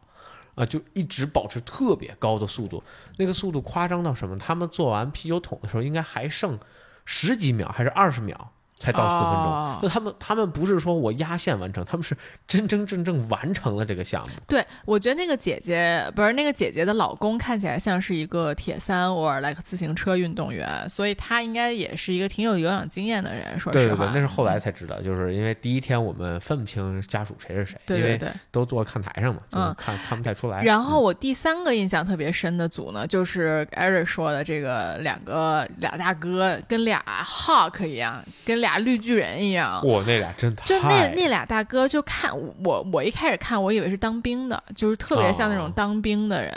[0.55, 2.83] 啊，就一直保持特别高的速度，
[3.19, 4.39] 那个速度夸张到什么？
[4.39, 6.59] 他们做完啤酒桶的时候，应该还剩
[7.05, 8.53] 十几秒还是二十秒？
[8.77, 12.15] 才到四分钟，就他们，他们不是说我压线完成，他们是
[12.47, 14.35] 真真正正完成了这个项目。
[14.47, 23.59] 对，我觉得那个姐姐不是那个姐姐的老公，看起来像是一个铁三或者 like 自行车运动员，所以他应该也是一个挺有有氧经验的人。
[23.59, 30.63] 说实话，那是后来才知道，就是因为第一天我们分不清家属谁是谁，因为都坐看台上嘛，嗯，看看不太出来。
[30.63, 38.74] 然后我第三个印象特别深的组呢，就是 Eric 说的这个两个俩大哥跟俩 Hawk 一样，跟俩。
[38.79, 42.31] 绿巨人一样，我那俩真就那那俩大哥就看
[42.63, 46.53] 我，我一开始看我以为是当兵的，就是特别像那种当兵的人，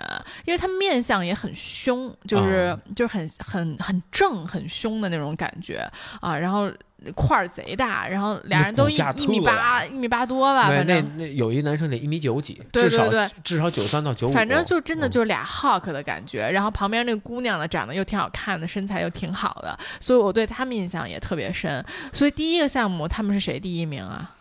[0.46, 5.90] 因为他面相也很凶，就是就是很很很正很凶的那种感觉
[6.22, 6.72] 啊，然后。
[7.16, 13.08] 块儿贼大，然后俩人都一一米八一米八多吧，反正那有一男生得一米九几，至少
[13.44, 16.50] 至少九三到九五，反正就真的就是俩 hawk 的感觉。
[16.50, 21.84] 然后旁边那个姑娘呢，长得又挺好看的，身材又挺好的，所以我对他们印象也特别深。
[22.12, 24.34] 所以第一个项目他们是谁第一名啊？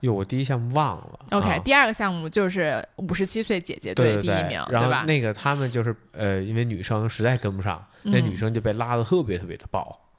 [0.00, 1.20] 哟，我第一项目忘了。
[1.30, 5.04] OK，第二个项目就是五十七岁姐姐队第一名，对吧？
[5.06, 9.94] 那个他们就是呃，因为女生实在跟不上，那女生就被拉的特别特别的爆。
[9.94, 10.09] 嗯，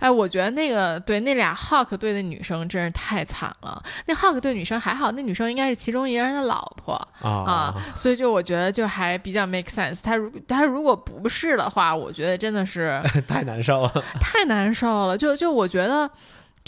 [0.00, 3.82] 哎，我觉得那个对那俩 Hawk 队的女生真是太惨了。
[4.06, 10.02] 那 Hawk 队女生还好，那女生应该是其中一个人的老婆啊，所以就我觉得就还比较 make sense。
[10.02, 15.16] 她如她如果不是的话，我觉得真的是 太难受了，太难受了。
[15.16, 16.10] 就就我觉得。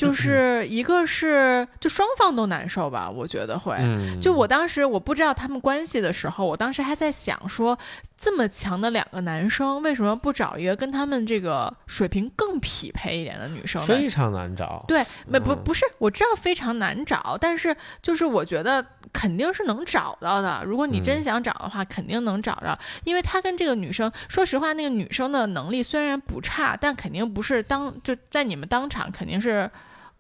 [0.03, 3.75] 就是一个是就双方都难受吧，我觉得会。
[3.79, 7.79] 嗯，就我当时我不知道他们关系的时候，我当时还在想说，
[8.17, 13.87] 这么强的两个男生，为什么不找一个跟他们这个水平更匹配一点的女生呢？
[13.87, 14.85] 非常难找。
[14.89, 20.63] 对，没不嗯不是，我知道非常难找，但是就是我觉得肯定是能找到的。
[20.65, 29.71] 如果你真嗯想找的话，肯定能找着，因为他跟这个女生，说实话，那个女生的能力虽然不差，但肯定不是当就在你们当场肯定是。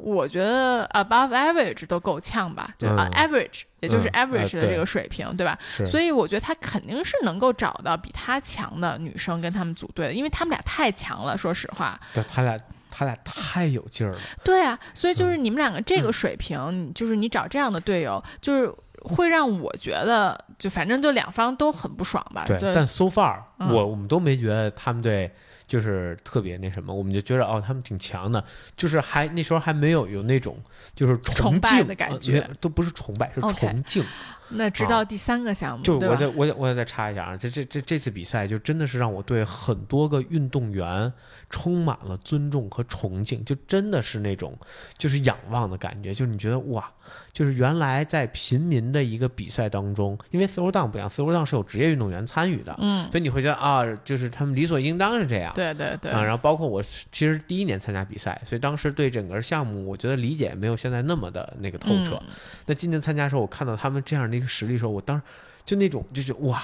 [0.02, 5.56] 我觉得 above average 都够呛吧，就啊、嗯 average，也就是 average 的这个水平，对吧？
[5.86, 11.98] 所以我觉得他肯定是能够找到比他强的女生跟他们组队的，因为他们俩太强了，说实话。
[12.12, 12.58] 对他俩
[12.90, 14.18] 他俩太有劲儿了。
[14.42, 18.72] 对啊，所以嗯就是你们两个这个水平，你就是你找这样的队友，就是
[19.04, 22.44] 会让我觉得，就反正就两方都很不爽吧。
[22.46, 25.30] 对，但 so far 嗯我我们都没觉得他们队
[25.72, 28.44] 就是特别那什么，我们就觉得哦，他们挺强的，
[28.76, 30.58] 就是还那时候还没有有那种
[30.94, 34.04] 就是崇拜的感觉都不是崇拜，是崇敬。
[34.50, 35.94] 那直到第三个项目，啊就？
[35.94, 41.10] 我再我再我再再插一下啊，这这这这次比赛就真的是让我对很多个运动员
[41.48, 44.54] 充满了尊重和崇敬，就真的是那种
[44.98, 46.92] 就是仰望的感觉，就是你觉得哇，
[47.32, 55.52] 就是原来在平民的一个比赛当中，因为 throwdown 不一样，throwdown 是有职业运动员参与的，嗯，所以你会觉得啊，就是他们理所应当是这样。
[55.54, 62.16] 对对对，啊，然后包括我其实第一年参加比赛，所以当时对整个项目，我觉得理解没有现在那么的那个透彻。
[62.16, 62.28] 嗯
[62.66, 65.22] 那今年参加的时候，我看到他们这样的一个实力的时候，我当时
[65.64, 66.60] 就那种就是哇，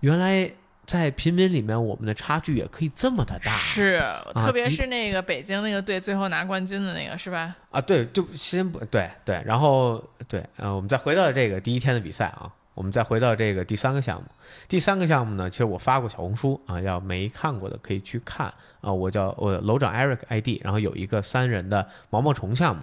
[0.00, 0.50] 原来
[0.84, 4.02] 在平民里面我们的差距也可以这么的大是，
[4.34, 7.54] 特别是那个北京那个队最后拿冠军的那个，是吧？
[7.70, 7.80] 啊！
[7.80, 14.26] 对，就先不对对，然后对，呃，我们再回到这个第一天的比赛啊，我们再回到这个第三个项目。
[14.68, 18.92] 第三个项目呢，其实我发过小红书啊，要没看过的可以去看啊。
[18.92, 22.82] 我叫我楼长 Eric ID，然后有一个三人的毛毛虫项目。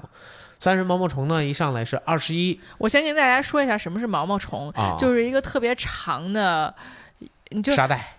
[0.58, 6.74] 三人毛毛虫呢，一上来是二十一我先跟大家说一下什么是毛毛虫，啊，就是一个特别长的，
[7.50, 8.16] 你就沙袋，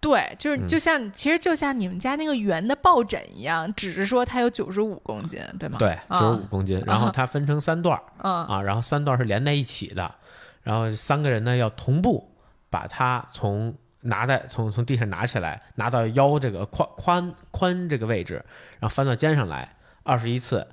[0.00, 5.78] 对，就是嗯就像、其实就像你们家那个圆的抱枕一样，只是说它有九十五公斤，对吗？
[5.78, 10.14] 对，九十五啊公斤，然后它分成三段啊，然后三段是连在一起的，
[10.62, 12.32] 然后三个人呢要同步
[12.70, 18.34] 把它从拿在从从地上拿起来，拿到腰这个宽宽宽这个位置，
[18.78, 20.66] 然后翻到肩上来二十一次，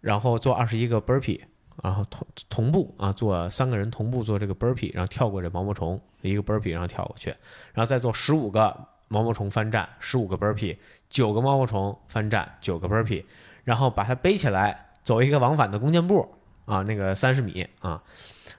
[0.00, 1.40] 然后做二十一个 burpee，
[1.82, 7.30] 然后同同步啊做三个人同步做这个 burpee，然后跳过这毛毛虫一个 burpee，然后跳过去，
[7.72, 8.76] 然后再做十五个
[9.08, 10.76] 毛毛虫翻站，十五个 burpee，
[11.08, 13.24] 九个毛毛虫翻站，九个 burpee，
[13.64, 16.28] 然后把它背起来，走一个往返的弓箭步
[16.64, 18.02] 啊，那个三十米啊，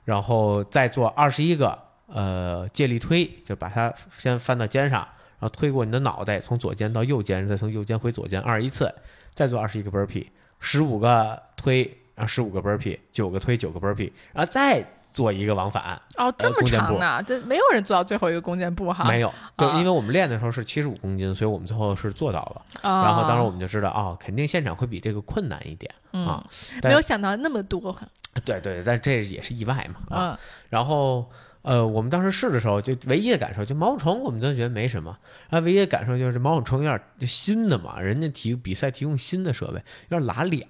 [0.04, 5.00] 然后再做二十一个呃借力推，就把它先翻到肩上，
[5.40, 8.94] 然后推过你的脑袋，从左肩到右肩，再从右肩回左肩，二十一次，
[9.34, 10.28] 再做二十一个 burpee，
[10.60, 19.04] 十五个推，然后十五个 burpee，九个推，九个 burpee，然后再做一个往返，哦，这么长呢，这没有人做到最后一个弓箭步哈。
[19.06, 22.62] 没有，就啊因为我们练的时候是七十五公斤，所以我们最后是做到了。
[22.82, 26.44] 啊，然后当时我们就知道，哦，肯定现场会比这个困难一点嗯啊。
[26.82, 27.96] 但没有想到那么多，
[28.44, 30.32] 对对，但这也是意外嘛啊。
[30.32, 30.38] 嗯
[30.70, 31.30] 然后
[31.62, 35.16] 呃，我们当时试的时候，就唯一的感受就毛毛虫，我们都觉得没什么。
[35.50, 40.68] 啊，唯一的感受就是毛毛虫有点就新的嘛，人家提比赛提供新的设备，有点拉脸。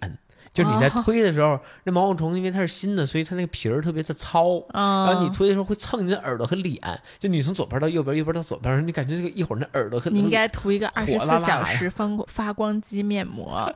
[0.53, 4.57] 就是你在哦推的时候，那毛毛虫因为它是新的，所以它那个皮儿特别的糙。
[4.69, 6.79] 嗯，然后你推的时候会蹭你的耳朵和脸，
[7.17, 13.67] 就你从左边到右边，右边到左边，你感觉这个一会儿那耳朵和你应该涂一个二十四小时发光发光肌面膜，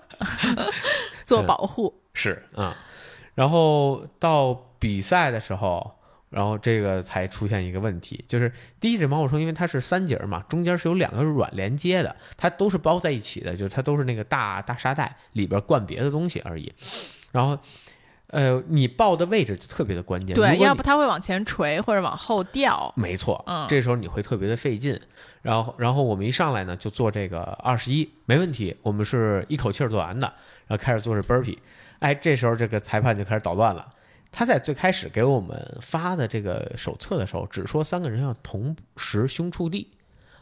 [1.25, 1.93] 做保护。
[2.13, 2.75] 是啊、
[3.35, 5.96] 然后到比赛的时候，
[6.29, 16.71] 然后这个才出现一个问题，就是第一只毛毛虫，因为它是三节儿嘛，中间是有两个软连接的，它都是包在一起的，就是它都是那个大大沙袋里边灌别的东西而已。
[17.31, 17.57] 然后，
[18.27, 22.91] 呃，你抱的位置就特别的关键，对，要不它会往前垂或者往后掉。
[22.97, 24.99] 没错，嗯这时候你会特别的费劲。
[25.43, 30.27] 然后，然后我们一上来呢就做这个二十一，没问题，我们是一口气儿做完的，
[30.67, 31.57] 然后开始做这 burpee。
[31.99, 33.87] 哎，这时候这个裁判就开始捣乱了。
[34.31, 39.89] 他在最开始给我们发的这个手册的时候，只说三个人要同时胸触地，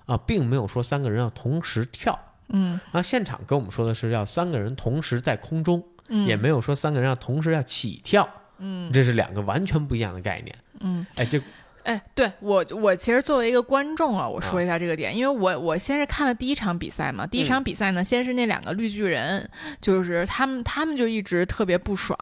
[0.05, 2.17] 啊，并没有说三个人要同时跳。
[2.49, 8.27] 嗯然后现场跟我们说的是要三个人同时在空中，嗯，也没有说三个人要同时要起跳。
[8.57, 10.55] 嗯这是两个完全不一样的概念。
[10.79, 11.41] 嗯，哎，结
[11.85, 19.47] 哎，对我，我其实作为一个观众啊，我说一下这个点，因为我我先是看了第一场比赛嘛，第一场比赛呢，先是那两个绿巨人，
[19.79, 22.17] 就是他们，他们就一直特别不爽，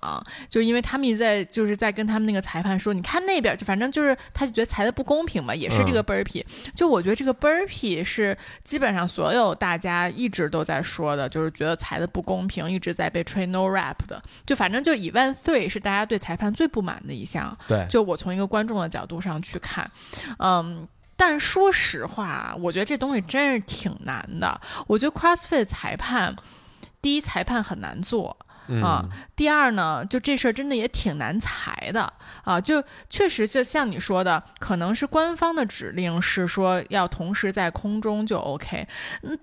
[0.50, 6.44] 就因为他们一直在就是在跟他们那个裁判说，你看那边，就反正就是他就觉得裁的不公平嘛，也是这个 burpee，
[6.76, 19.53] 就我觉得这个 burpee 是基本上所有大家一直都在说的，就是觉得裁的不公平，一直在被吹 no rap 的，就反正就 event three 是大家对裁判最不满的一项，对，就我从一个观众的角度上去。
[19.54, 19.90] 去看，
[20.40, 24.60] 嗯，但说实话，我觉得这东西真是挺难的。
[24.88, 26.36] 我觉得 CrossFit 裁判，
[27.02, 28.36] 第一裁判很难做
[28.82, 32.12] 啊，第二呢，就这事儿真的也挺难裁的
[32.44, 32.60] 啊。
[32.60, 38.88] 就确实就像你说的，可能是官方的指令是说要同时在空中就 OK，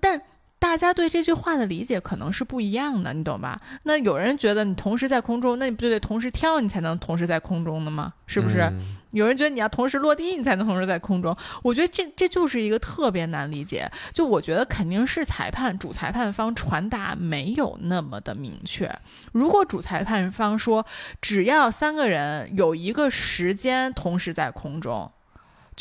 [0.01, 0.21] 但。
[0.61, 3.59] 大家对这句话的理解可能是不一样的，你懂吧？
[3.81, 8.13] 那有人觉得你同时在空中，那你不就得同时跳，你才能同时在空中的吗？
[8.27, 8.71] 是不是？
[9.11, 11.35] 有人觉得你要同时落地，你才能同时在空中。
[11.63, 13.89] 我觉得这这就是一个特别难理解。
[14.13, 18.93] 就我觉得肯定是裁判主裁判方传达没有那么的明确。
[19.31, 20.85] 如果主裁判方说
[21.21, 25.11] 只要三个人有一个时间同时在空中。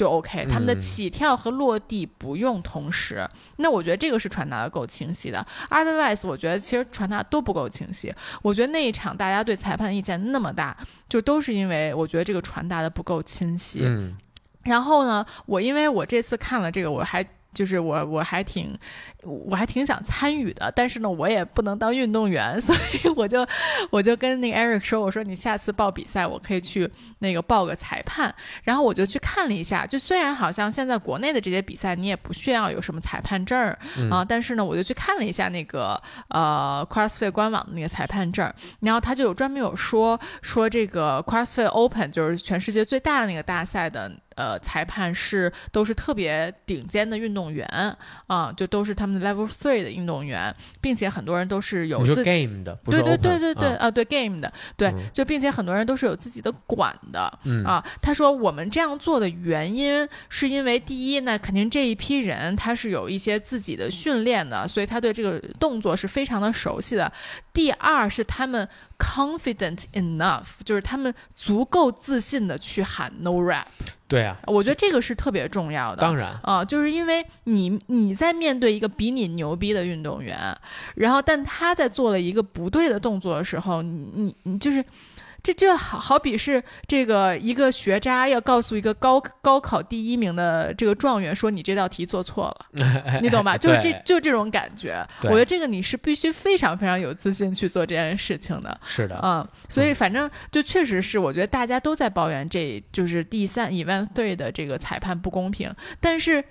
[0.00, 5.46] 就 OK，他们的起跳和落地不用同时，那我觉得这个是传达的够清晰的。
[5.68, 8.10] Otherwise，我觉得其实传达都不够清晰。
[8.40, 10.74] 我觉得那一场大家对裁判意见那么大，
[11.06, 13.80] 就都是因为我觉得这个传达的不够清晰。
[13.82, 14.16] 嗯，
[14.62, 17.22] 然后呢，我因为我这次看了这个，我还。
[17.52, 18.78] 就是我我还挺
[19.22, 23.46] 我还挺想参与的，但是呢，我也不能当运动员， 所以我就
[23.90, 28.34] 我就跟那个 Eric 说，我说你下次报比赛，我可以去那个报个裁判。
[28.62, 33.78] 然后我就去看了一下，就虽然好像现在国内的这些比赛你也不需要有什么裁判证儿
[34.10, 44.10] 啊，但是呢，我就去看了一下那个呃 CrossFit 官网的那个裁判证，然后他就有专门有说说这个 CrossFit Open 就是全世界最大的那个大赛的。
[44.40, 47.68] 呃，裁判是都是特别顶尖的运动员
[48.26, 57.20] 啊，就都是他们的 level three 的运动员，并且很多人都是有自 game 的，对对对对对啊，对 game 的，对，就并且很多人都是有自己的馆的
[57.66, 57.84] 啊。
[58.00, 67.12] 他说我们这样做的原因是因为第一，那肯定这一批人他是有一些自己的训练的，所以他对这个动作是非常的熟悉的。
[67.52, 68.66] 第二是他们
[69.00, 73.64] confident enough，就是他们足够自信的去喊 no rap。
[74.06, 76.02] 对啊，我觉得这个是特别重要的。
[76.02, 80.56] 当然啊，就是因为你你在面对一个比你牛逼的运动员，
[80.94, 84.84] 然后但他在做了一个不对的动作的时候，你你你就是。
[85.42, 92.66] 这就好好比是这个一个学渣要告诉一个高高考第一名的这个状元说你这道题做错了，
[93.22, 93.56] 你懂吧？
[93.58, 95.06] 就是这就这种感觉。
[95.22, 98.78] 我觉得这个你是必须非常非常有自信去做这件事情的。
[98.84, 106.44] 是的，嗯，所以反正就确实是，我觉得大家都在抱怨这就是第三 event three 的这个裁判不公平，但是。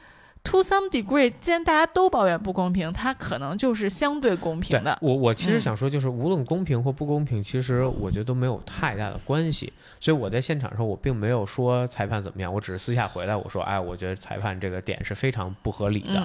[0.50, 4.98] To some degree，既然大家都抱怨不公平，它可能就是相对公平的。
[5.00, 9.72] 我我其实想说，就是无论公平或不公平，其实我觉得都没有太大的关系。
[10.00, 16.20] 所以我在现场的时候，我并没有说裁判怎么样，我只是私下回来我说，哎，我觉得裁判这个点是非常不合理的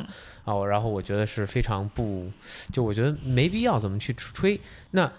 [0.47, 0.65] 啊。
[0.65, 2.27] 然后我觉得是非常不，
[2.73, 4.59] 就我觉得没必要怎么去吹。
[4.93, 5.13] 那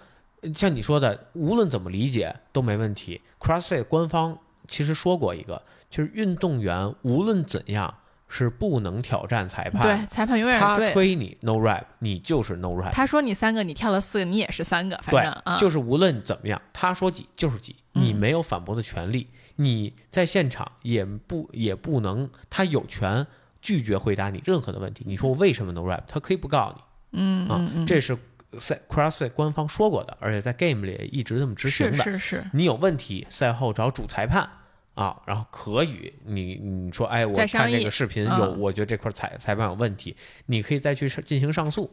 [0.56, 3.22] 像你说的，无论怎么理解都没问题。
[3.40, 4.36] CrossFit 官方
[4.68, 7.94] 其实说过一个，就是运动员无论怎样。
[8.28, 12.92] 是不能挑战裁判，对裁判永远他吹你 no rap，你就是 no rap。
[12.92, 19.28] 他说你三个，你跳了四个，你也是三个，反正就是无论怎么样，他说几就是几，你没有反驳的权利。
[19.58, 23.26] 你在现场也不也不能，他有权
[23.62, 25.06] 拒绝回答你任何的问题。
[25.08, 26.82] 你说我为什么 no rap，他可以不告诉你。
[27.18, 28.18] 嗯啊，这是
[28.60, 32.04] 赛 crossfit 官方说过的，而且在 game 里一直这么执行的。
[32.04, 34.50] 是是是，你有问题赛后找主裁判。
[34.96, 40.16] 啊，然后可以，你你说，哎，我看这个视频有，我觉得这块裁裁判有问题，
[40.48, 41.92] 你可以再去进行上诉。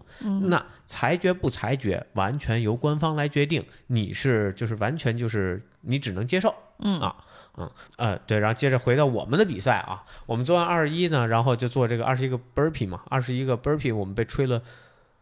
[0.48, 3.64] 那裁决不裁决，完全由官方来决定。
[3.88, 6.54] 你是就是完全就是你只能接受。
[6.78, 7.16] 嗯啊，
[7.56, 14.62] 嗯呃对，然后接着回到我们的比赛啊，我们做完二十一呢，然后就做这个二十一个 burpee 嘛，二十一个 burpee，我们被吹了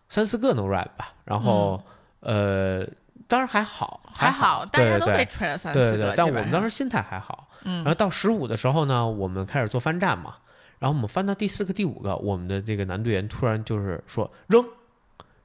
[0.08, 1.82] 三四个 no rap 吧，然后
[2.20, 2.86] 呃。
[3.28, 7.48] 当然还好，还好，大家都被吹了三四个，但我们当时心态还好。
[7.64, 10.36] 嗯，然后到十五的时候呢，我们开始做翻站嘛，
[10.78, 14.64] 然后我们翻到第四个、第五个，我们的这个男队员突然就是说扔，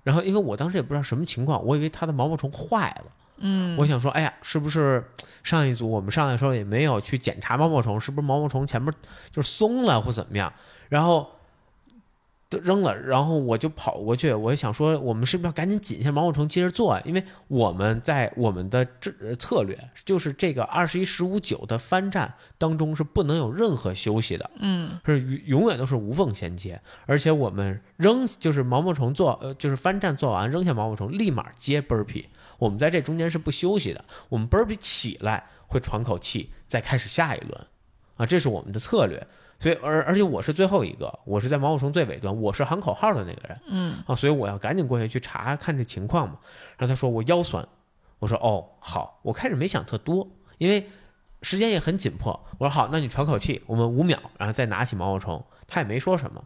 [0.04, 3.12] 然后因为我当时也不知道什么情况，我以为他的毛毛虫坏了。
[3.38, 5.04] 嗯，我想说，哎呀，是不是
[5.44, 8.94] 上一组我们上来的时候也没有去检查毛毛虫，是不是毛毛虫前面
[9.30, 10.54] 就是松了或怎么样？
[10.88, 11.35] 然后都
[12.62, 17.02] 扔了，然后我就跑过去，我想说，我们是不是要赶紧紧一下毛毛虫接着做啊？
[17.04, 32.26] 因为我们在我们的这策略就是这个二十一十五九的翻站当中是不能有任何休息的，嗯是永永远都是无缝衔接，而且我们扔就是毛毛虫做呃就是翻站做完扔下毛毛虫，立马接 burpee，
[32.60, 37.68] 我们在这中间是不休息的，我们 burpee 起来会喘口气，再开始下一轮，
[38.18, 39.28] 啊，这是我们的策略。
[39.60, 46.38] 所以而而且我是最后一个，我是在毛毛虫最尾端，我是喊口号的那个人嗯啊，所以我要赶紧过去去查看这情况嘛。
[46.78, 47.68] 然后他说我腰酸，
[48.20, 50.28] 我说哦好，我开始没想特多，
[50.58, 50.88] 因为
[51.42, 52.40] 时间也很紧迫。
[52.58, 55.44] 我说好，那你喘口气，我们五秒，然后再拿起毛毛虫。
[55.68, 56.44] 他也没说什么。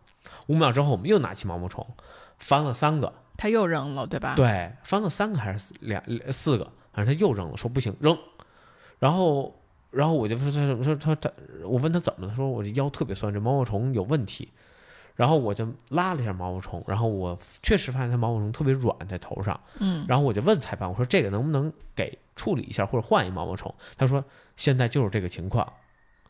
[0.47, 1.85] 五秒之后，我们又拿起毛毛虫，
[2.37, 4.33] 翻了三个，他又扔了，对吧？
[4.35, 6.01] 对，翻了三个还是两
[6.31, 8.17] 四个，反正他又扔了，说不行扔。
[8.97, 9.58] 然后，
[9.91, 11.31] 然后我就说他说他他，
[11.63, 14.51] 我问他怎么了，他说我这腰特别酸，这毛毛虫有问题。
[15.15, 19.59] 然后我就拉了一下毛毛虫，然后我确实发现它毛毛虫特别软在头上。
[19.79, 23.73] 嗯然后我就问裁判，我说这个能不能给处理一下，或者换一毛毛虫？
[23.97, 24.23] 他说
[24.55, 25.73] 现在就是这个情况，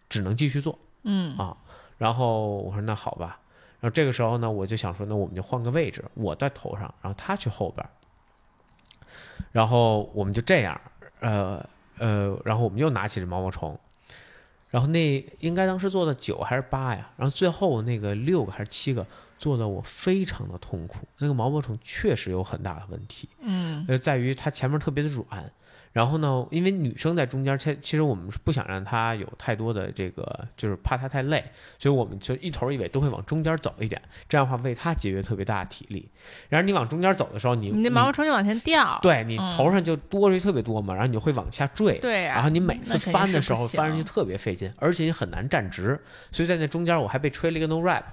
[0.10, 0.80] 只能继续做。
[1.04, 1.56] 嗯啊
[2.00, 3.40] 然后我说那好吧，
[3.80, 7.88] 然后这个时候呢，我就想说，那我们就换个位置，我在头上，然后他去后边，
[9.52, 10.82] 然后我们就这样，
[11.20, 11.64] 呃
[12.00, 13.78] 呃，然后我们又拿起这毛毛虫，
[14.70, 19.06] 然后那应该当时做的九还是八呀，然后最后那个六个还是七个
[19.38, 23.86] 做的我非常的痛苦，那个毛毛虫确实有很大的问题，嗯。
[23.88, 25.52] 呃，在于它前面特别的软。
[25.92, 31.44] 然后呢，因为女生在中间，其其实我们是不想让她有太多的这个，就是怕她太累，
[31.78, 36.08] 所以我们就一头一尾都会往中间走一点，这样的话为她节约特别大的体力。
[36.48, 39.00] 然后你往中间走的时候，你你那毛毛虫就往前掉。
[39.02, 41.98] 对你嗯头上就多出去特别多嘛，然后你就会往下坠。
[42.00, 46.00] 对啊然后你每次翻的时候翻上去特别费劲，而且你很难站直，
[46.32, 48.04] 所以在那中间我还被吹了一个 no rap，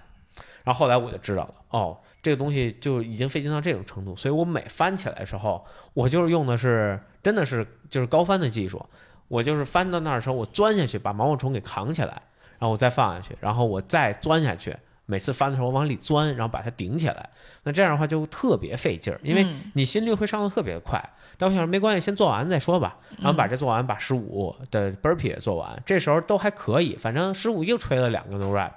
[0.65, 8.81] 然后后来我就知道了，哦，这个东西就已经费劲到这种程度，所以我每翻起来的时候，我就是用的是真的是就是高翻的技术，
[9.27, 12.23] 我就是翻到那儿的时候，我钻下去把毛毛虫给扛起来，
[12.57, 14.77] 然后我再放下去，然后我再钻下去。
[15.07, 17.31] 每次翻的时候我往里钻，然后把它顶起来，
[17.65, 21.03] 那这样的话就特别费劲儿，因为嗯你心率会上的特别快。
[21.37, 22.97] 但我想说没关系，先做完再说吧。
[23.19, 26.95] 然后把这做完，把十五的 burpee 也做完，这时候都还可以。
[26.95, 28.71] 反正十五又吹了两个 no rap，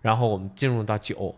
[0.00, 1.32] 然后我们进入到九，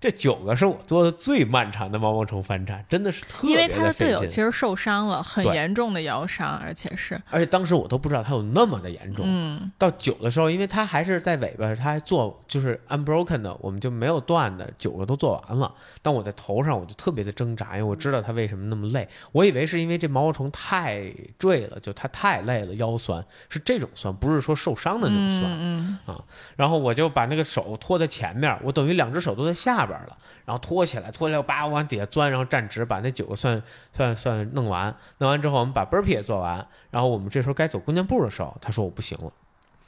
[0.00, 4.10] 这九个是我做的最漫长的毛毛虫翻站，真的是特别的因为他的队。
[4.10, 9.24] 友其实受伤了，很严重的腰伤，而且是而且当时我都不知道他有那么的严重。
[9.28, 15.74] 嗯到九的时候，因为他还是在尾巴，他还做就是 unbroken 的，我们就没有断的，九个都做完了。
[16.00, 19.06] 但我在头上，我就特别的挣扎，因为我知道他为什么那么累。
[19.32, 25.52] 我以为是因为这毛毛虫太坠了，就它太累了，腰酸是这种酸，不是说受伤的那种酸。
[25.60, 25.98] 嗯
[26.56, 33.62] 然后我就把那个手托在前面，我等于两只手都在下边边了，然后拖起来，拖起来，我叭往底下钻，然后站直，把那九个算
[33.92, 34.94] 算算弄完。
[35.18, 39.32] 弄完之后，我们把 burpee 也做完，然后我们这时候该走弓箭步的时候，他说我不行了。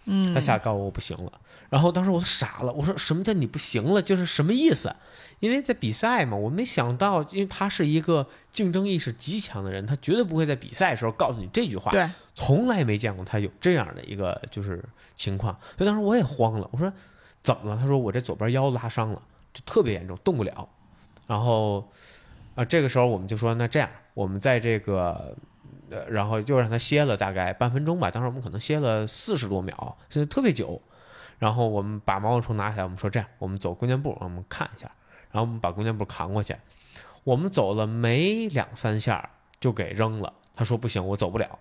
[0.05, 1.33] 嗯他下告诉我我不行了，
[1.71, 4.03] 然后当时我都傻了，我说什么叫你不行了？
[4.03, 4.93] 就是什么意思？
[5.39, 14.85] 因为在比赛嘛，我没想到，因为他是一个竞争意识极强的人，他绝对不会在比赛的时候告诉你这句话，对，从来没见过他有这样的一个就是
[15.15, 16.93] 情况，所以当时我也慌了，我说
[17.41, 17.77] 怎么了？
[17.81, 19.23] 他说我这左边腰拉伤了，
[19.53, 20.69] 就特别严重，动不了。
[21.27, 21.89] 然后
[22.55, 25.37] 啊、这个时候我们就说那这样，我们在这个
[25.91, 28.11] 呃，然后又让他歇了大概半分钟吧。
[28.11, 30.81] 当时我们可能歇了四十多秒，现在特别久。
[31.39, 34.91] 然后我们把毛毛虫拿起来，我们说这样，我们走弓箭步，我们看一下。
[35.31, 36.55] 然后我们把弓箭步扛过去，
[37.25, 40.33] 我们走了没两三下就给扔了。
[40.55, 41.59] 他说不行，我走不了。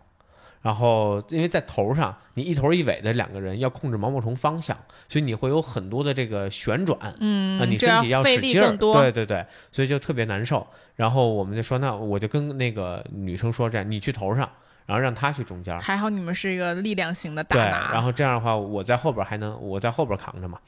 [0.62, 6.97] 然后因为在头上，你一头一尾的两个人要控制毛毛虫方向，所以你会有很多的这个旋转。
[7.20, 10.66] 嗯，啊，你身体要使劲儿，对对对，所以就特别难受。
[10.95, 14.47] 然后我们就说，那我就跟那个女生说，这样你去头上，
[14.86, 20.59] 然后让她去中间儿，还好你们是一个力量型的大对，然后这样的话，我在后边还能，我在后边扛着嘛。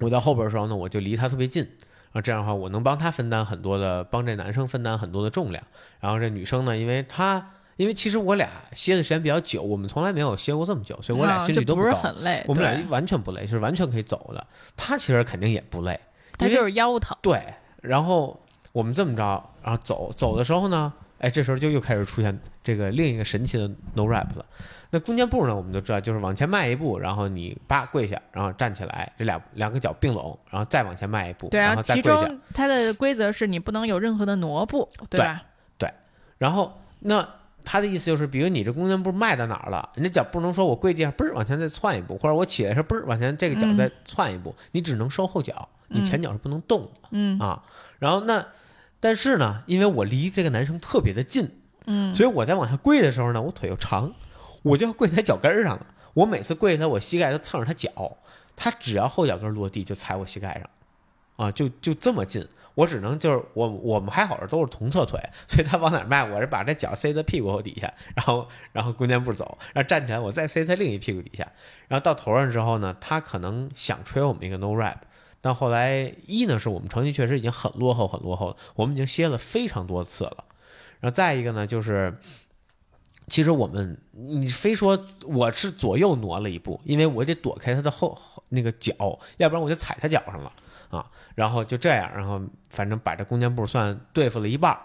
[0.00, 5.62] 我在后边的时候呢，我就离她特别近，然后这样的话，我能帮她分担很多的，帮这男生分担很多的重量。
[6.00, 11.94] 然后这女生呢，因为她，因为其实我俩歇的时间比较久，我们从来没有歇过这么久，所以我俩心率都高。
[11.94, 14.46] 很累，我们俩完全不累，就是完全可以走的。
[14.76, 15.98] 他其实肯定也不累，
[16.38, 17.42] 他就是腰疼，对，
[17.80, 18.38] 然后
[18.72, 24.44] 我们这么着，然后走走的时候呢，哎，这时候就又开始出现这个另一个神奇的 no rap 了。
[24.94, 32.26] 那弓箭步呢，我们就知道就是往前迈一步，然后你叭跪下，然后站起来，这俩两个脚并拢，然后再往前迈一步，对啊，然后再其跪下。
[32.26, 35.42] 中它的规则是你不能有任何的挪步，对吧？
[35.78, 35.90] 对
[36.36, 37.26] 然后那
[37.64, 47.62] 他的意思就是，比如你这弓箭步迈到哪儿了，你这脚不能说我跪地上嘣儿往前再窜一步，或者我起来时候嘣儿往前这个脚嗯再窜一步，你只能收后脚，你前脚是不能动的，嗯啊。
[47.98, 48.46] 然后那，
[49.00, 51.50] 但是呢，因为我离这个男生特别的近，
[51.86, 54.12] 嗯，所以我在往下跪的时候呢，我腿又长，
[54.62, 55.86] 我就要跪在脚跟儿上了。
[56.14, 58.16] 我每次跪下来，我膝盖都蹭着他脚，
[58.54, 62.46] 他只要后脚跟落地就踩我膝盖上，啊，就就这么近。
[62.74, 71.50] 我只能就是我我们还好是都是同侧腿，所以他往哪迈，我是把这脚塞在屁股底下，然后然后弓箭步走，然后站起来我再塞他另一屁股底下，
[71.88, 74.98] 然后到头上之后呢，他可能想吹我们一个 no rap，
[75.40, 80.44] 但后来一呢是我们成绩确实已经很落后很落后了，我们已经歇了非常多次了，
[81.00, 82.18] 然后再一个呢就是。
[83.28, 88.94] 其实我们，你非说我是左右挪了一步，因为我得躲开他的后后那个脚，
[89.36, 90.52] 要不然我就踩他脚上了
[90.98, 91.10] 啊。
[91.34, 92.40] 然后就这样，然后
[92.70, 94.80] 反正把这弓箭步算对付了一半儿。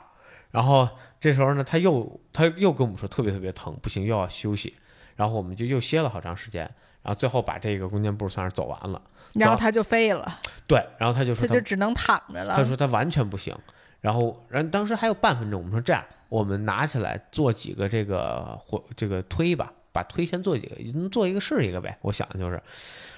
[0.50, 0.88] 然后
[1.20, 4.74] 这时候呢，他又他又跟我们说特别特别疼，不行又要休息。
[5.16, 6.62] 然后我们就又歇了好长时间，
[7.02, 9.02] 然后最后把这个弓箭步算是走完了。
[9.34, 12.56] 然后他就废了，对，然后他就说他就只能躺着了。
[12.56, 13.56] 他说他完全不行。
[14.00, 21.98] 然后，然后当时还有半分钟，我们说这样，我们拿起来做几个这个或这个推吧，把推先做几个，能做一个是一个呗。
[22.02, 22.54] 我想的就是，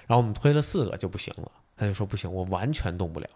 [0.07, 3.29] 然后我们推了四个就不行了，他就说不行，我完全动不了。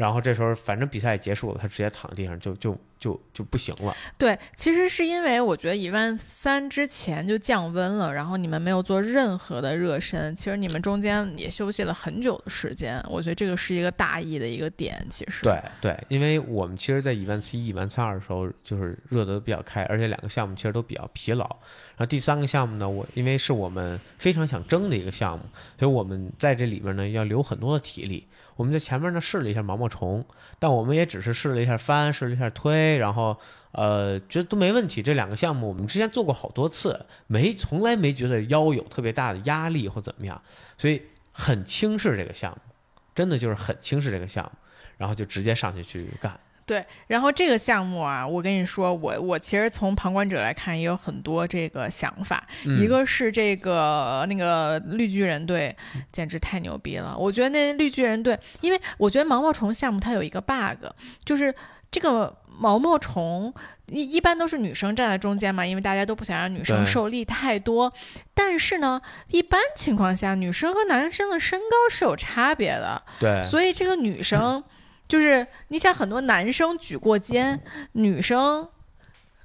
[0.00, 3.94] 然后这时候反正比赛也结束了，他直接躺地上就就就就不行了。
[4.16, 15.06] 对，其实是因为我觉得一万三之前就降温了，然后你们没有做任何的热身，其实你们中间也休息了很久的时间，我觉得这个是一个大意的一个点。
[15.10, 21.44] 其实对对，因为我们其实，在一万七一、一万三二的时候，就是热得比较开，而且两个项目其实都比较疲劳。
[21.44, 25.44] 然后第三个项目呢，我因为是我们非常想争的一个项目，
[25.78, 28.26] 所以我们在这里边呢要留很多的体力。
[28.60, 30.22] 我们在前面呢试了一下毛毛虫，
[30.58, 33.34] 但我们也只是试了一下翻，试了一下推，然后
[33.72, 35.02] 呃觉得都没问题。
[35.02, 40.42] 这两个项目我们之前做过好多次，没从来没觉得腰有特别大的压力或怎么样，
[40.76, 41.00] 所以
[41.32, 42.74] 很轻视这个项目，
[43.14, 44.50] 真的就是很轻视这个项目，
[44.98, 46.38] 然后就直接上去去干。
[46.70, 52.46] 对，然后这个项目啊，我跟你说，我我其实从旁观者来看，也有很多这个想法。
[52.64, 55.76] 嗯一个是这个那个绿巨人队，
[56.12, 57.16] 简直太牛逼了！
[57.18, 60.86] 我觉得那绿巨人队，因为我觉得毛毛虫项目它有一个 bug，
[61.24, 61.52] 就是
[61.90, 63.52] 这个毛毛虫
[63.88, 67.92] 一一般都是女生站在中间嘛，因为大家都不想让女生受力太多。
[68.32, 69.02] 但是呢，
[69.32, 73.02] 一般情况下，女生和男生的身高是有差别的。
[73.18, 74.62] 对，所以这个女生，
[75.10, 77.60] 就是你想很多男生举过肩，
[77.92, 78.66] 女生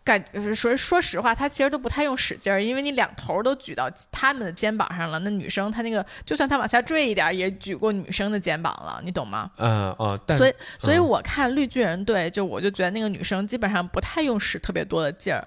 [0.04, 0.24] 感
[0.56, 5.18] 说说实话，他其实都不太用使劲儿，因为你两头都举到他们的肩膀上了。
[5.18, 9.50] 那女生她那个，就算她往下坠一点，也举过女生的肩膀了，你懂吗？
[9.58, 15.44] 嗯哦，但所以，所以嗯我看绿巨人队，就我就觉得那个女生基本上不太用使特别多的劲儿。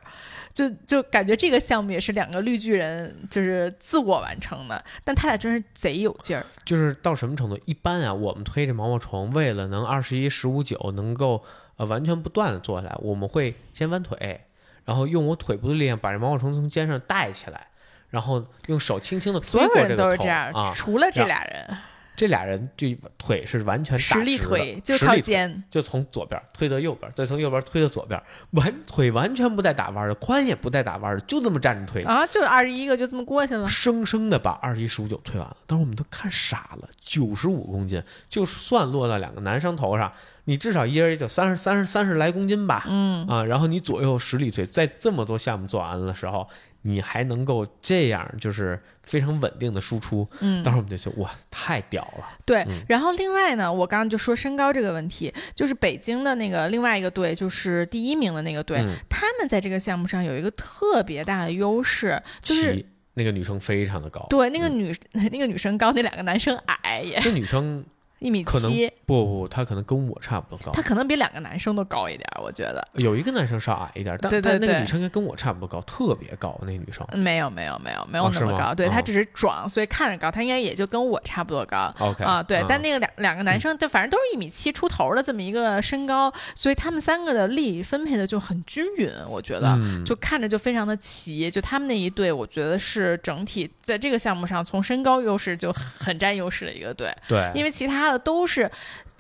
[0.59, 6.45] 就就感觉这个项目也是两个绿巨人就是自我完成的，但他俩真是贼有劲儿。
[6.65, 7.57] 就是到什么程度？
[7.65, 11.45] 一般啊，我们推这毛毛虫，为了能二十一、十五九能够
[11.77, 14.41] 呃完全不断的做下来，我们会先弯腿，
[14.85, 17.69] 然后用我腿部的力量把这毛毛虫从肩上带起来，
[18.11, 20.73] 然后用手轻轻的所有人推过这个头都是这样，啊。
[20.75, 21.79] 除了这俩人，
[22.19, 25.63] 这俩人就腿是完全打实力直的推就靠肩。
[25.71, 33.69] 就从左边推到右边，再从右边推到左边，完腿完全不带打弯的，髋也不带打弯的，就这么站着推，啊，就是二十一个就这么过去了。
[33.69, 35.57] 生生的把二十一十五九推完了。
[35.69, 40.13] 当时我们都看傻了，九十五公斤，就算落到两个男生头上，
[40.45, 46.49] 你至少一人也就三十三十三十来公斤吧，嗯，啊，然后你左右实力推，在这么多项目做完了的时候，
[46.83, 50.63] 你还能够这样，就是非常稳定的输出，嗯。
[50.63, 52.83] 当时我们就觉得哇，太屌了，对嗯。
[52.89, 58.95] 然后另外呢，我刚刚就说身高这个问题，就是北京的那个另外一个队，就是第一名的那个队，嗯。
[59.09, 67.85] 他们在这个项目上有一个特别大的优势，就是那个女生非常的高，对那个女、 那个女生高，那两个男生矮， 也这女生
[68.19, 72.87] 一米可能七，不不，他可能跟我差不多高他，可能比两个男生都高一点儿，我觉得。
[72.95, 77.07] 有一个男生稍矮一点，但对对对但那个女生应该跟我差不多高，特别高，那个女生。
[77.13, 81.95] 没有没有没有没有那么高，对哦她只是壮，所以看着高，他应该也就跟我差不多高。
[81.99, 89.69] OK 啊，对，但嗯那个两两个男生，就反正都是一米七出头的这么一个身高，所以他们三个的力分配的就很均匀，我觉得。
[89.77, 98.71] 嗯就看着就非常的齐，就他们那一队，我觉得是整体在这个项目上从身高优势就很占优势的一个队，对，因为其他的都是，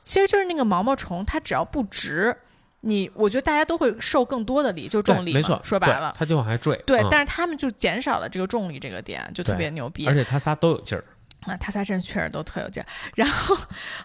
[0.02, 2.36] 其实就是那个毛毛虫，它只要不直，
[2.80, 10.14] 你我觉得大家都会受更多的力，就重力，没错，说白了，它就往下坠，对，嗯但是他们就减少了这个重力这个点，就特别牛逼而。
[10.14, 11.04] 且他仨都有劲儿，
[11.40, 12.86] 啊，他仨真确实都特有劲儿。
[13.14, 13.56] 然后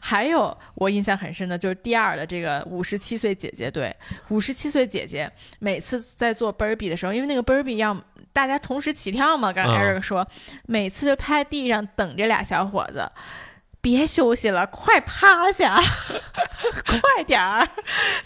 [0.02, 3.96] 还有我印象很深的就是第二的这个五十七岁姐姐对，
[4.30, 7.96] 五十七岁姐姐每次在做 burpee 的时候，因为那个 burpee 要
[8.34, 10.28] 大家同时起跳嘛，刚才嗯 Eric 说，
[10.66, 13.08] 每次就趴在地上等这俩小伙子。
[13.84, 15.78] 别休息了，快趴下，
[16.88, 17.68] 快点儿！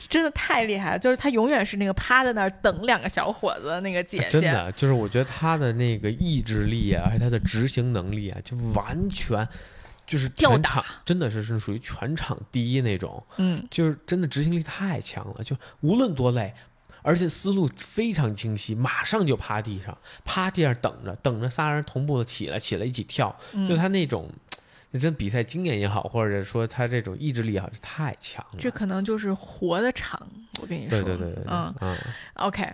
[0.07, 4.29] 真的太厉害了，就是他永远是那个趴在那儿等两个小伙子的那个姐姐。
[4.29, 9.47] 真的，就是我觉得他的那个意志力啊，还有他的执行能力啊，就完全
[10.05, 13.25] 就是全场真的是是属于全场第一那种。
[13.37, 16.53] 嗯，就是真的执行力太强了，就无论多累，
[17.01, 23.35] 而且思路非常清晰，马上就趴地上，趴地上等着，等着仨人同步的起来，起来一起跳，
[23.67, 24.29] 就他那种。
[24.91, 28.59] 那真比赛经验也好，或者说他这种意志力也好，是太强了。
[28.59, 30.19] 这可能就是活的长，
[30.61, 31.01] 我跟你说。
[31.01, 31.97] 对对对对，嗯嗯。
[32.35, 32.73] OK，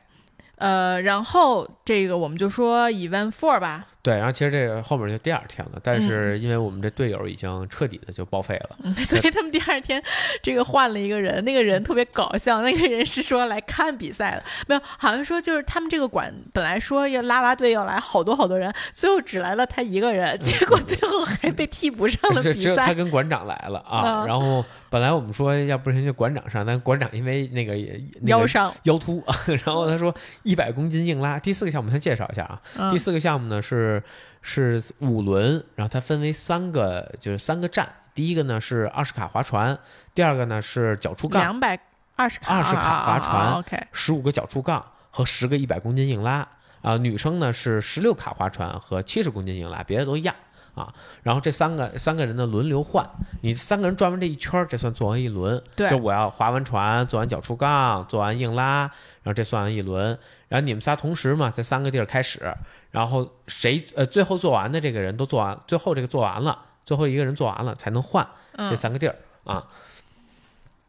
[0.57, 3.88] 呃，然后这个我们就说 Event Four 吧。
[4.04, 10.04] 对，然后其实这个后面就第二天了，但是因为我们这队友已经彻底的就报废了，所以他们第二天
[10.41, 24.26] 这个换了一个人，那个人特别搞笑，那个人是说来看比赛的，没有，好像说就是他们这个馆本来说要拉拉队要来好多好多人，最后只来了他一个人，结果最后还被替补上了 比赛，只有他跟馆长来了啊。
[24.28, 27.78] 然后本来我们说要不然就馆长上，但馆长因为那个
[28.26, 31.39] 腰伤腰突， 然后他说一百公斤硬拉。
[31.39, 32.43] 第四个项目先介绍一下
[32.78, 33.92] 啊，第四个项目呢是。
[34.41, 37.93] 是五轮，然后它分为三个，就是三个站。
[38.15, 39.77] 第一个呢是二十卡划船，
[40.13, 41.77] 第二个呢是脚触杠，两百
[42.15, 46.47] 二十卡二十卡划船，OK，十五个脚触杠和十个一百公斤硬拉。
[46.83, 50.35] 啊，女生呢是十六卡划船和七十公斤硬拉，别的都一样
[50.75, 50.93] 啊。
[51.23, 53.09] 然后这三个三个人呢轮流换，
[53.41, 55.63] 你三个人转完这一圈，这算做完一轮。
[55.77, 58.81] 对，就我要划完船，做完脚触杠，做完硬拉，
[59.23, 60.19] 然后这算完一轮。
[60.49, 62.53] 然后你们仨同时嘛，在三个地儿开始。
[62.93, 68.25] 然后谁呃最后做完的这个人都做完，最后这个做完了，最后一个人做完了才能换
[68.55, 69.65] 这三个地儿啊。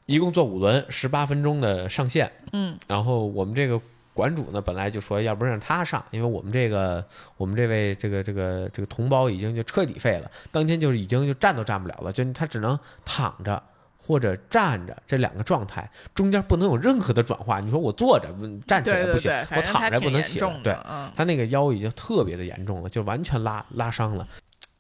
[0.05, 2.31] 一共做五轮，十八分钟的上限。
[2.53, 2.79] 嗯。
[2.87, 3.81] 然后我们这个
[4.13, 7.03] 馆主呢，本来就说要不让他上，因为我们这个
[7.39, 13.63] 我们这位这个这个这个同胞已经就彻底废了，当天就是已经就站都站不了了，就他只能躺着。
[14.07, 17.61] 或者站着这两个状态中间不能有任何的转化。
[17.61, 18.29] 你说我坐着
[18.67, 20.61] 站起来不行，我躺着不能起来。
[20.63, 20.77] 对，
[21.17, 24.27] 他那个腰已经特别的严重了，就完全拉拉伤了。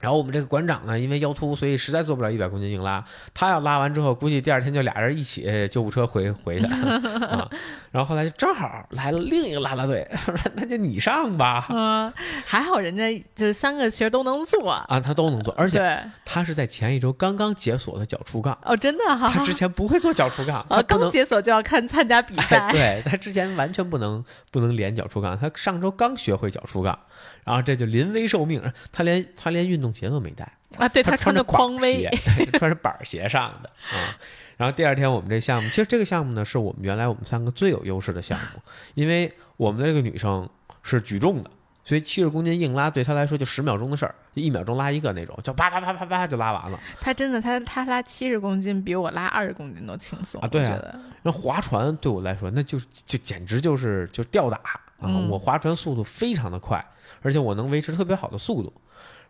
[0.04, 3.02] 然后我们这个馆长呢，因为腰突，所以实在做不了一百公斤硬拉。
[3.32, 6.66] 他要拉完之后，估计第二天就俩人一起救护车回回去
[7.24, 7.48] 啊。
[7.90, 11.68] 然后后来就正好来了另一个拉拉队，说那就你上吧。
[11.70, 12.12] 嗯，
[12.44, 19.30] 还好人家就三个其实都能做啊，他都能做，而且他是在前一周刚刚解锁的脚触杠哦，真的哈。
[19.32, 22.68] 他之前不会做脚触杠，啊，刚解锁就要看参加比赛。
[22.72, 26.98] 对他之前完全不能不能连脚触杠，他上周刚学会脚触杠。
[27.44, 28.62] 然后这就临危受命，
[28.92, 30.88] 他连他连运动鞋都没带啊！
[30.88, 34.16] 对他穿着匡威，对，穿着板鞋上的啊。
[34.56, 38.60] 然后第二天我们这项目，其实这个项目呢是我们原来我们三个最有优势的项目，
[38.94, 40.48] 因为我们的这个女生
[40.82, 41.50] 是举重的，
[41.84, 46.78] 所以七十公斤硬拉对她来说就十秒钟的事儿，一秒钟拉一个那种，就啪啪啪啪啪就拉完了。
[47.00, 50.46] 她真的，她她拉七十公斤比我拉二十公斤都轻松啊！
[50.46, 50.80] 对啊，
[51.22, 54.58] 那划船对我来说那就就简直就是就吊打
[55.00, 55.10] 啊！
[55.28, 56.84] 我划船速度非常的快。
[57.24, 58.70] 而且我能维持特别好的速度，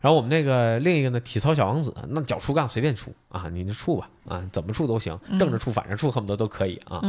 [0.01, 7.01] 然后我们那个另一个呢，体操小王子，那脚出杠随便出啊，你就触吧啊，怎么触都行，正着触、反着触，恨不得都可以啊。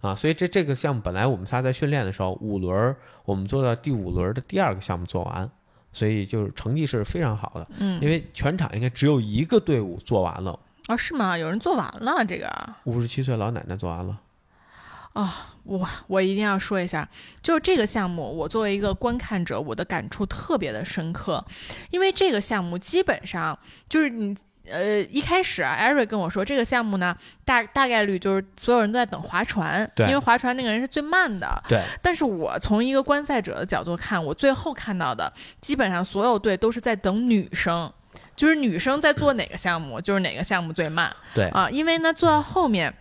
[0.00, 5.48] 啊，所以这这个项目本来我们仨在训练的时候，五轮我们做到第五轮的第二个项目做完，
[5.92, 7.68] 所以就是成绩是非常好的。
[7.78, 10.58] 嗯，因为全场应该只有一个队伍做完了。
[10.88, 11.38] 哦，是吗？
[11.38, 12.50] 有人做完了这个？
[12.82, 14.18] 五十七岁老奶奶做完了。
[15.12, 17.06] 啊，我我一定要说一下，
[17.42, 21.44] 就是这个项目，我作为一个观看者，我的感触特别的深刻，
[21.90, 23.58] 因为这个项目基本上
[23.90, 24.34] 就是你
[24.70, 31.82] 呃一开始啊，艾瑞跟我说这个项目呢，大大概率就是所有人都在等划船，对，因为划船那个人是最慢的，对。
[32.00, 37.92] 但是我从一个观赛者的角度看，我最后看到的基本上所有队都是在等女生，
[38.34, 42.94] 就是女生在做哪个项目，就是哪个项目最慢，对啊，因为呢做到后面。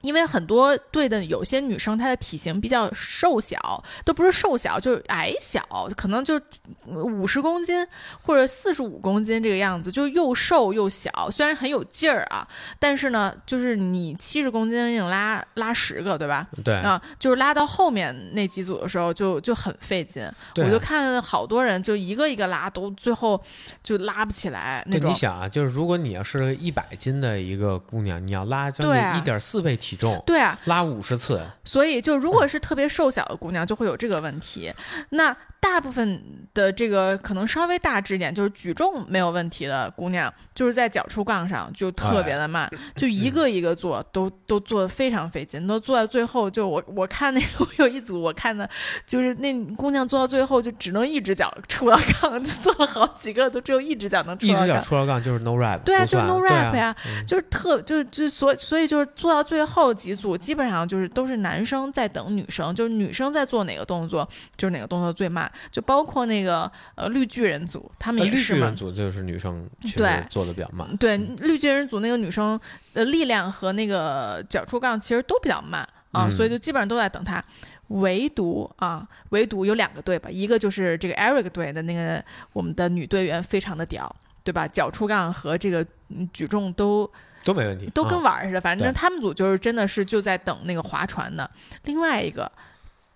[0.00, 5.62] 因为很多队的有些女生，她的体型比较瘦小，都不是瘦小，就是矮小，
[5.96, 6.40] 可能就
[6.86, 7.86] 五十公斤
[8.22, 11.10] 或者四十五公斤这个样子，就又瘦又小。
[11.30, 12.46] 虽然很有劲儿啊，
[12.78, 16.46] 但是呢，就是你七十公斤硬拉拉十个，对吧？
[16.64, 20.26] 对啊，就是拉到后面那几组的时候就就很费劲。
[20.56, 23.38] 我就看好多人就一个一个拉，都最后
[23.82, 25.10] 就拉不起来那种。
[25.10, 29.89] 你想啊，就是如果你要是一百斤的一个姑娘，你要拉将近一点四倍体。
[29.90, 34.72] 体重，对啊，拉五十次，所以就如果是特别瘦小的姑娘，就会有这个问题。
[35.10, 36.22] 那大部分
[36.54, 48.68] 的这个可能稍微大只一点，就是举重没有问题的姑娘，就是在脚触杠上就特别的慢，就一个一个做，都都做的非常费劲，都做到最后就我 我看那个我有一组我看的，
[49.06, 54.82] 就是那姑娘做到最后就只能一只脚触到杠，就做了好几个都只有一只脚能触一只脚到杠。
[54.82, 68.58] 触到杠就是 no rap，对啊，就是 no rap 啊呀、就是特就是就所所以就是做到最后几组，基本上就是都是男生在等女生，就是女生在做哪个动作，就是哪个动作最慢，就包括那个呃绿巨人组，他们也是嘛。
[68.58, 69.66] 巨人组就是女生
[69.96, 72.60] 对做的比较慢，对，绿巨人组那个女生
[72.92, 75.80] 的力量和那个脚触杠其实都比较慢
[76.12, 77.42] 啊，嗯所以就基本上都在等她。
[77.88, 84.14] 唯独啊，唯独有两个队吧，一个就是这个 Eric 队的那个我们的女队员非常的屌，
[84.44, 84.68] 对吧？
[84.68, 87.10] 脚触杠和这个嗯举重都
[87.44, 91.50] 都没问题，都跟啊玩儿似的，反正他们组就是真的是就在等那个划船的。
[91.84, 92.50] 另外一个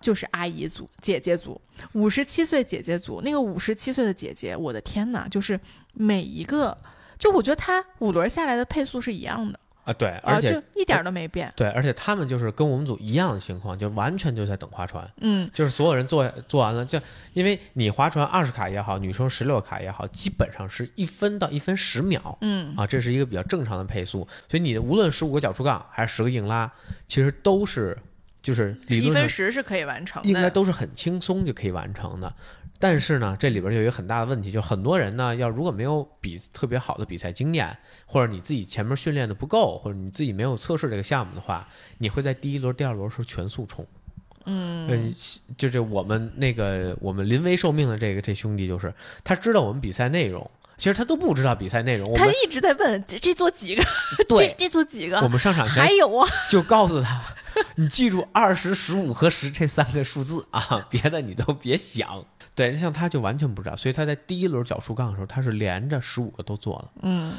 [0.01, 1.59] 就是阿姨组、姐姐组，
[1.93, 5.59] 五十七岁姐姐组，那个五十七岁的姐姐，我的天呐，就是
[5.93, 6.77] 每一个，
[7.17, 11.53] 就我觉得她五轮下来的配速是一样的，啊对，啊、而且就一点儿都没变。
[11.55, 16.99] 对，而且他们就是跟我们组一样的情况，就完全就在等划船，嗯，就是所有人做做完了，就
[17.33, 26.69] 因为你划船二十卡也好，女生十六卡也好，基本上是一分到一分十秒嗯，啊，这是一个比较正常的配速，所以你无论十五个脚触杠还是十个硬拉，
[27.07, 27.95] 其实都是
[28.41, 30.27] 就是理一分十是可以完成的。
[30.27, 32.33] 应该都是很轻松就可以完成的。
[32.79, 41.67] 但是呢，这里边就有一个很大的问题，就是很多人呢，要如果没有比特别好的比赛经验，或者你自己前面训练的不够，或者你自己没有测试这个项目的话，
[41.97, 43.85] 你会在第一轮、第二轮时候全速冲。
[44.45, 45.15] 嗯，嗯
[45.57, 50.47] 就是我们那个我们临危受命的这个这兄弟，就是他知道我们比赛内容，
[50.77, 52.13] 其实他都不知道比赛内容。
[52.13, 53.83] 他一直在问这这做几个？
[54.27, 55.19] 对这这做几个？
[55.21, 57.23] 我们上场前还有啊，就告诉他，
[57.75, 62.25] 你记住二十、十五和十这三个数字啊， 别的你都别想。
[62.53, 66.91] 对，像他就完全不知道，所以他在第一轮脚触杠的时候，他是连着十五个都做了。
[67.01, 67.33] 嗯，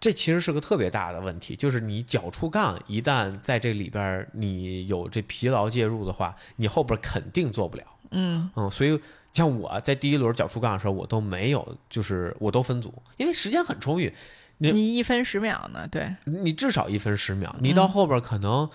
[0.00, 7.84] 这其实是个特别大的问题，就是你脚触杠一旦在这里边你有这疲劳介入的话，你后边肯定做不了。
[8.10, 9.00] 嗯嗯，所以
[9.32, 14.12] 像我在第一轮脚触杠的时候，我都没有，就是我都分组，因为时间很充裕，
[14.56, 15.86] 你你一分十秒呢？
[15.88, 18.68] 对，你至少一分十秒，你到后边可能，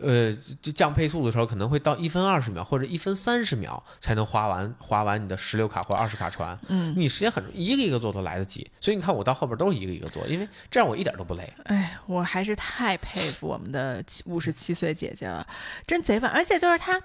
[0.00, 0.32] 呃，
[0.62, 11.52] 就降配速的时候可能会到一分二十秒或者一分三十秒才能划完划完你的十六卡或二十卡船，嗯，你时间很一个一个做都来得及，所以你看我到后边都是一个一个做，因为这样我一点都不累。
[11.64, 15.46] 哎，我还是太佩服我们的五十七岁姐姐了，
[15.86, 16.98] 真贼稳，而且就是她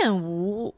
[0.00, 0.74] 面无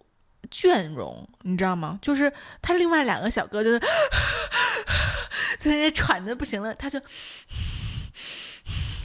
[0.51, 1.99] 倦容，你知道吗？
[2.01, 3.81] 就是她另外两个小哥就是
[5.59, 7.01] 在那喘的不行了，她就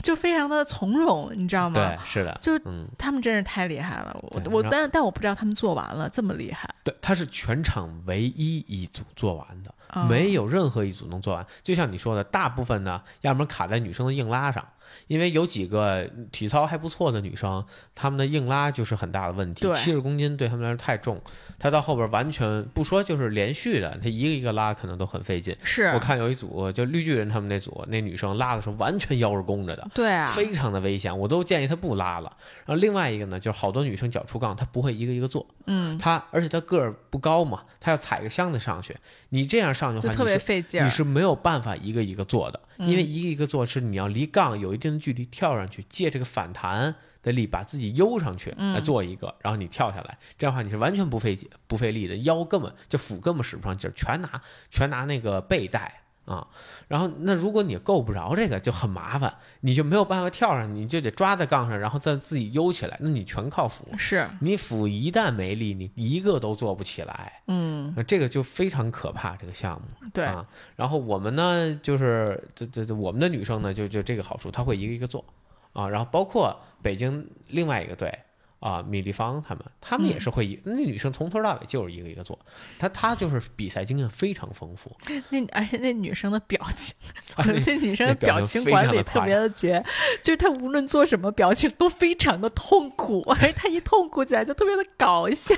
[0.04, 1.74] 就非常的从容，你知道吗？
[1.74, 2.52] 对，是的，就
[2.96, 11.44] 他们真是太厉害了，我我但但我不知道他们做完了这么厉害，对，他是全场唯一一组做完的，啊没有任何一组能做完。
[11.62, 14.62] 就像你说的，大部分呢，要么卡在女生的硬拉上，
[15.06, 17.64] 因为有几个体操还不错的女生，
[17.94, 21.20] 她们的硬拉就是很大的问题，七十公斤对她们来说太重，
[21.58, 25.54] 她到后边完全不说就是连续的，她一个一个拉可能都很费劲。
[25.62, 32.36] 是我看有一组就绿巨人他们那组，那女生拉的时候完全腰是弓着的，对啊，非常的危险，我都建议她不拉了。
[32.66, 38.96] 然后另外一个呢，就是好多女生脚出杠，她不会一个一个做，嗯，她而且她个儿不高嘛，她要踩个箱子上去，
[39.30, 56.03] 你这样上去的话，特别你是费劲儿你，是没有办法一个一个做的，嗯因为一个一个做是你要离杠有一定的距离跳上去，借这个反弹的力把自己悠上去嗯来做一个，然后你跳下来，这样的话你是完全不费不费力的，腰根本就腹根本使不上劲儿，全拿全拿那个背带。
[56.24, 56.46] 啊，
[56.88, 63.86] 然后那如果你够不着这个就很麻烦，你就没有办法跳上，你就得抓在杠上，然后再自己悠起来，那你全靠腹。
[63.98, 69.34] 是，你腹一旦没力，你一个都做不起来，嗯，那这个就非常可怕。
[69.36, 70.46] 这个项目，对，啊。
[70.76, 75.24] 然后我们呢，就是这这这我们的女生呢，就就这个好处，她会一个一个做
[75.72, 75.88] 啊。
[75.88, 78.16] 然后包括北京另外一个队
[78.64, 82.38] 啊，米立方他们，他们也是会一、那女生从头到尾就是一个一个做，
[82.78, 84.90] 她她就是比赛经验非常丰富，
[85.28, 86.94] 那而且那女生的表情，
[87.36, 89.84] 啊那那女生的表表情管理特别的绝，
[90.22, 95.54] 就是她无论做什么表情都非常的痛苦， 而且她一痛苦起来就特别的搞笑。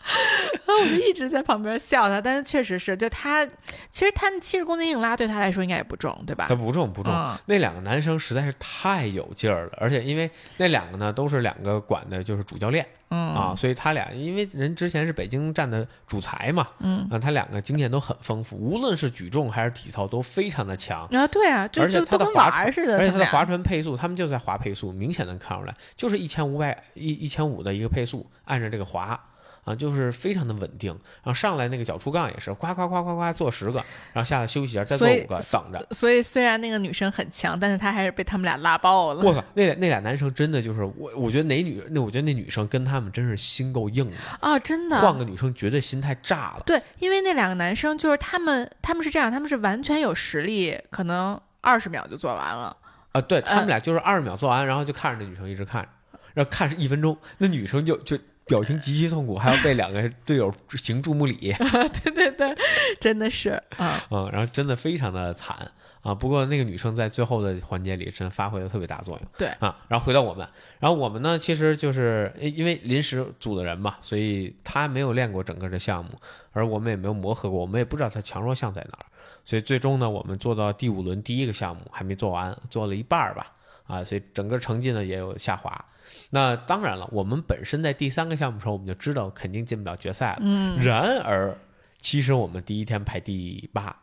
[0.66, 3.44] 我就一直在旁边笑他，但是确实是，就他
[3.90, 6.54] 其实他七十公斤硬拉对他来说应该也不重，对吧他？
[6.54, 7.12] 不重不重。
[7.12, 21.06] 嗯那两个男生实在是太有劲儿了，而且因为那两个呢都是两个管的就是主教练嗯啊，所以他俩因为人之前是北京站的主裁嘛，嗯啊，他两个经验都很丰富，无论是举重还是体操都非常的强。
[21.12, 29.18] 啊，对啊，就而且就都跟他的划玩儿似的，而且他的划船配速，他们就在划配速，明显能看出来，就是一千五百一一千五的一个配速，按着这个划
[29.64, 30.90] 啊，就是非常的稳定。
[31.22, 33.78] 然后上来那个脚触杠也是，夸夸夸夸夸做十个，
[34.12, 35.86] 然后下来休息一下，再做五个，等着。
[35.90, 39.22] 所以虽然那个女生很强，但是她还是被他们俩拉爆了。
[39.22, 45.00] 我靠，那俩那俩男生真的就是我，我觉得哪女那我觉得那女生跟他们真是心够硬的，啊，真的。
[45.00, 46.62] 换个女生绝对心态炸了。
[46.64, 52.76] 对，因为那两个男生就是他们，他们是这样，他们是完全有实力，可能二十秒就做完了。
[53.12, 55.88] 啊，对他们呃俩就是二十秒做完，然后就看着那女生一直看着，
[56.34, 61.52] 然后看是一分钟，那女生就就表情极其痛苦，还要被两个队友行注目礼，
[62.02, 62.56] 对对对，
[62.98, 65.70] 真的是啊，嗯，然后真的非常的惨
[66.00, 66.14] 啊。
[66.14, 69.28] 不过那个女生在最后的环节里真的发挥了特别大作用。
[69.36, 70.48] 对啊，然后回到我们，
[70.80, 76.10] 然后我们呢，其实就是因因为临时组的人嘛，所以他没有练过整个的项目，
[76.52, 79.06] 而我们也没有磨合过，我们也不知道他强弱项在哪儿，
[79.44, 83.52] 所以最终呢，我们做到第五轮第一个项目还没做完，做了一半儿吧，
[83.86, 85.84] 啊，所以整个成绩呢也有下滑。
[86.30, 90.38] 那当然了，我们本身在第三个项目的时候，我们就知道肯定进不了决赛了。
[90.40, 91.56] 嗯，然而，
[91.98, 93.96] 其实我们第一天排第八，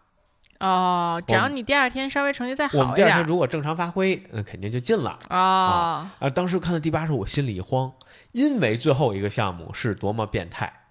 [0.60, 5.20] 哦，只要你第二天稍微成绩再好我们第二天如果正常发挥，那肯定就进了。
[5.30, 7.92] 哦，啊，当时看到第八时候，我心里一慌，
[8.32, 10.82] 因为最后一个项目是多么变态。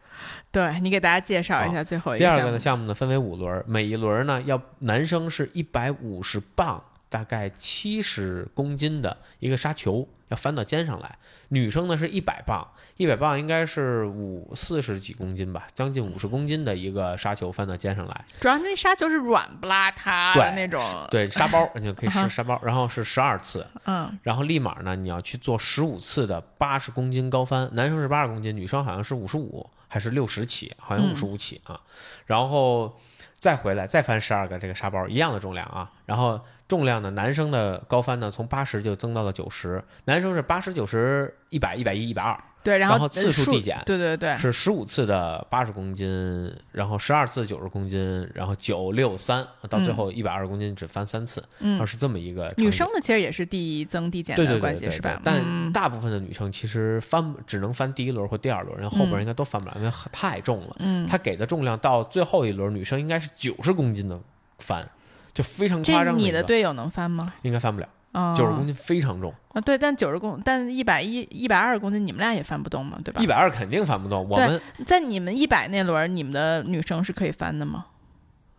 [0.51, 11.09] 对你给大家介绍一下最后一第二项目个的项目呢，分为五轮，每一轮呢要男生是一百五十磅，大概七十公斤的一个沙球，要翻到肩上来；
[11.49, 12.66] 女生呢是一百磅，
[12.97, 18.25] 一百磅应该是五四十几公斤吧，将近五十公斤的一个沙球翻到肩上来。
[18.41, 31.81] 主要那沙球是软不拉塌的那种，对，沙包你就可以 试沙包，然后是十二次，嗯，然后立马呢，你要去做十五次的八十公斤高翻，男生是八十公斤，女生好像是五十五还是六十起，好像嗯五十五起啊。
[32.27, 32.99] 然后
[33.39, 35.91] 再回来再翻十二个这个沙包，一样的重量啊。
[36.07, 51.79] 然后重量呢，男生的高翻呢从八十就增到了九十，男生是八十、九十、一百、一百一、一百二，对，然后次数数递减对对对，是十五次的八十公斤，然后十二次九十公斤，然后九六三，到最后一百二十公斤只翻三次，嗯。
[51.79, 55.21] 啊，是这么一个女生呢其实也是递增递减的关系是吧？
[55.23, 55.71] 但嗯。
[55.71, 60.77] 大部分的女生其实翻只能翻第一轮或第二轮，然后后边应该都翻不了，因为太重了。
[60.79, 64.19] 嗯，他给的重量到最后一轮，女生应该是九十公斤的
[64.59, 64.89] 翻，
[65.35, 66.16] 就非常夸这张。
[66.16, 67.35] 你的队友能翻吗？
[67.43, 73.26] 应该翻不了，啊，九十公斤非常重，啊，对，但九十公，但一百一、一百二十公斤，你们俩也翻不动嘛，对吧一？
[73.26, 74.26] 百二肯定翻不动。
[74.28, 77.87] 我们在你们一百那轮，你们的女生是可以翻的吗？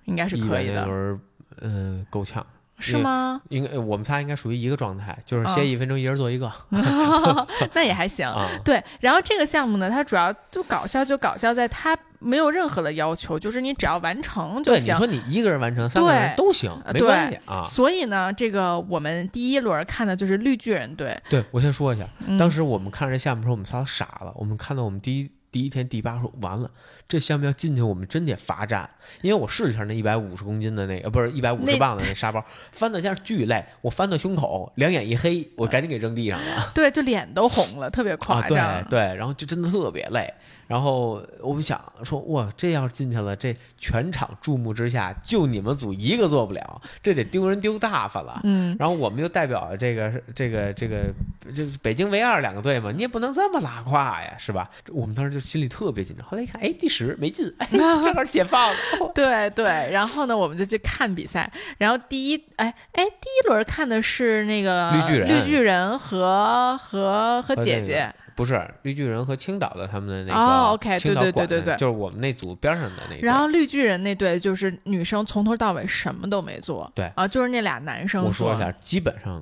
[0.03, 1.21] 应该是可以的，那轮，
[1.61, 2.45] 嗯，够呛。
[2.78, 3.41] 是吗？
[3.49, 6.51] 应该我们仨应该属于一个状态，就是啊歇一分钟，一人做一个
[7.73, 8.28] 那也还行。
[8.28, 8.47] 啊。
[8.63, 14.89] 对，然后这个项目呢，它主要就搞笑，就搞笑在它没有任何的要求，就是你只要完成就对，你。
[14.91, 17.63] 说你一个人完成，三个人都行，没关系啊。
[17.63, 21.17] 所以呢，这个我们第一轮看的就是绿巨人队。
[21.30, 24.32] 对我先说一下，嗯当时我们看这项目的时候，我们仨都傻了。
[24.36, 26.70] 我们看到我们第一第一天第八说完了，
[27.08, 28.89] 这项目要进去，我们真得罚站。
[29.22, 32.43] 因为我试了一下那一百五十公斤的那个，不是一百五十磅的那沙包，
[32.74, 36.72] 翻到肩上巨累，我翻到胸口，两眼一黑，我赶紧给扔地上了。
[36.76, 38.84] 对，就脸都红了，特别夸啊，张。
[38.89, 40.30] 对对，然后就真的特别累。
[40.68, 48.41] 然后我们想说，哇，这要是进去了，这全场注目之下，就你们组一个做不了，这得丢人丢大发了。
[48.43, 51.13] 嗯，然后我们又代表这个这个这个
[51.55, 54.70] 这北京唯二两个队嘛，你也不能这么拉胯呀，是吧？
[54.91, 56.26] 我们当时就心里特别紧张。
[56.26, 58.76] 后来一看，哎，第十没进， 哎，正好解放了。
[59.13, 61.51] 对对，然后呢，我们就去看比赛。
[61.78, 68.11] 然后第一，哎哎，第一轮看的是那个绿巨人绿巨人和和和姐姐。
[68.36, 71.75] 不是绿巨人和青岛的他们的那个哦，OK，对对对对对。
[71.77, 73.25] 就是我们那组边上的那个。
[73.25, 77.09] 然后绿巨人那队就是女生从头到尾什么都没做，对。
[77.15, 79.41] 啊，就是那俩男生我说一下，基本上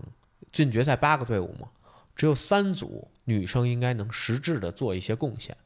[0.51, 1.67] 进决赛八个队伍嘛，
[2.15, 5.57] 只有三组女生应该能实质的做一些贡献，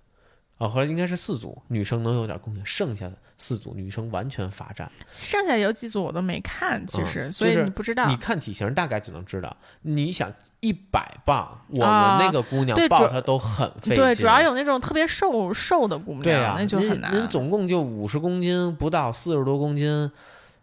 [0.58, 4.91] 啊，后来应该是四组女生能有点贡献，剩下的四组女生完全罚站。
[5.12, 8.18] 剩下有几组我都没看，其实，嗯所以你不知道你。
[8.18, 9.55] 看体型大概就能知道。
[9.84, 13.95] 你想一百磅，我啊们那个姑娘抱她都很费劲。
[13.97, 17.14] 对，主要有那种特别瘦瘦的姑娘，对啊，那就很您难。
[17.14, 20.12] 您总共就五十公斤不到，四十多公斤，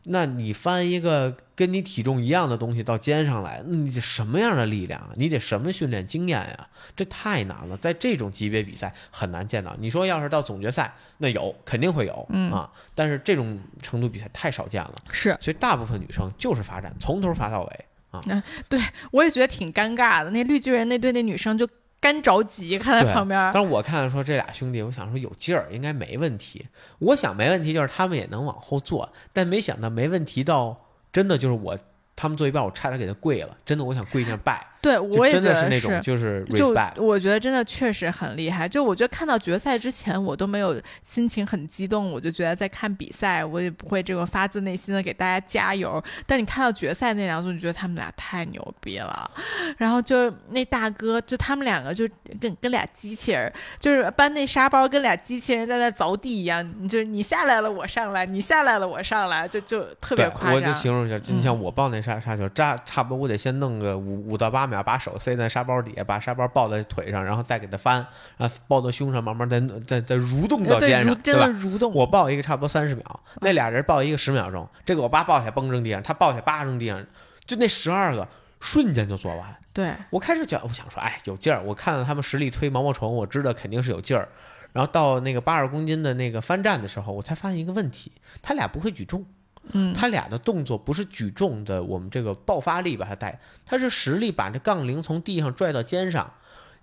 [0.07, 5.11] 那你翻一个跟你体重一样的东西到肩上来，那你得什么样的力量啊？
[5.17, 6.69] 你得什么训练经验呀？
[6.97, 9.75] 这太难了，在这种级别比赛很难见到。
[9.79, 18.23] 你说要是到总决赛，那有肯定会有，嗯啊，但是这种程度比赛太少见了，是所以大部分女生就是罚站，从头罚到尾啊。
[18.69, 18.81] 对。
[19.11, 20.31] 我也觉得挺尴尬的。
[20.31, 21.69] 那绿巨人那队那女生就
[22.01, 23.51] 干着急，看在旁边。
[23.55, 26.67] 但是我看说这俩兄弟，我想说有劲儿，应该没问题。
[26.99, 30.84] 我想没问题，就是他们也能往后坐，但没想到没问题到
[31.15, 31.79] 真的就是我
[32.17, 37.01] 他们做一半，我差点给他跪了，真的我想跪下拜，对，我也觉得是那种就是就 respect。
[37.01, 38.69] 我觉得真的确实很厉害。
[38.69, 46.03] 就我觉得看到决赛之前，我都没有心情很激动，我就觉得在看比赛，我也不会这个发自内心的给大家加油。
[46.27, 49.31] 但你看到决赛那两组，你觉得他们俩太牛逼了。
[49.79, 52.07] 然后就那大哥，就他们两个就
[52.39, 60.75] 跟跟俩机器人，就是搬那沙包跟俩机器人在那凿地一样，你就是你下来了我上来，你下来了我上来，就就特别夸张，我就。
[60.75, 68.05] 形容一下，你像我抱那沙沙球，差差不多我得先弄个五五到八秒，把手塞在沙包底下，把沙包抱在腿上，然后再给它翻，
[68.37, 71.47] 然后抱到胸上，慢慢再再再蠕动到肩上，蠕真对吧？
[71.47, 71.93] 的蠕动。
[71.95, 77.07] 我抱一个差不多三十秒，那俩人抱一个十秒钟，这个我爸抱起来嘣扔地上，他抱起来叭扔地上，
[77.47, 78.27] 就那十二个
[78.61, 79.57] 瞬间就做完。
[79.73, 81.63] 对，我开始觉得，我想说，哎，有劲儿。
[81.63, 84.29] 我看到他们实力推毛毛虫，我知道肯定是有劲儿。
[84.73, 88.11] 然后到那个八十公斤的那个翻站的时候，我才发现一个问题，
[88.43, 89.25] 他俩不会举重，
[89.73, 96.33] 嗯，他俩的动作不是举重的我们这个爆发力把它带，他是实力把这杠铃从地上拽到肩上。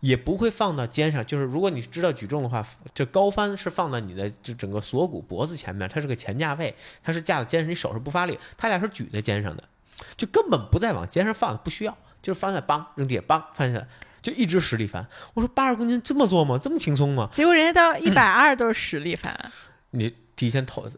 [0.02, 6.74] 也不会放到肩上，就是如果你知道举重的话，这高翻是放到你的这整个锁骨脖子前面，它是个前架位，
[7.04, 9.64] 它是架在肩上，你手是不发力，他俩是举在肩上的，
[10.18, 13.88] 就根本不再往肩上放，不需要，就是翻下来梆扔地下梆放下来，
[14.24, 15.06] 就一直实力翻。
[15.36, 16.58] 我说八十公斤这么做吗？
[16.60, 17.30] 这么轻松吗？
[17.32, 19.40] 结果人家到一百二都是实力翻
[19.92, 20.90] 你提前透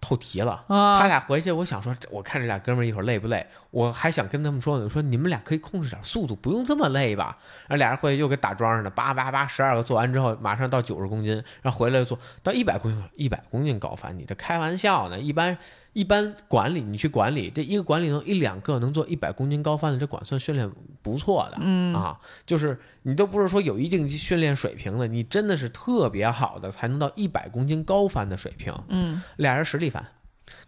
[0.00, 0.64] 透题了。
[0.68, 3.46] 啊他俩回去，我想说，我看这俩哥们儿一会儿累不累？
[3.70, 7.38] 我还想跟他们说呢，说你们俩可以控制点速度，不用这么累吧？
[7.68, 15.18] 然后俩人回去又给打桩上了，叭叭叭，十二个做完之后，马上到九十公斤，然后回来做到一百公斤，一百公斤搞翻，你这开玩笑呢？
[15.18, 15.56] 一般
[15.92, 20.70] 一般管理，你去管理，这一个管理能一两个能做一百公斤高翻的，这管算训练
[21.02, 21.58] 不错的。
[21.60, 28.72] 嗯啊，就是你都不是说有一定训练水平的，你真的是特别好的才能到一百公斤高翻的水平。
[28.88, 30.04] 嗯，俩人实力翻，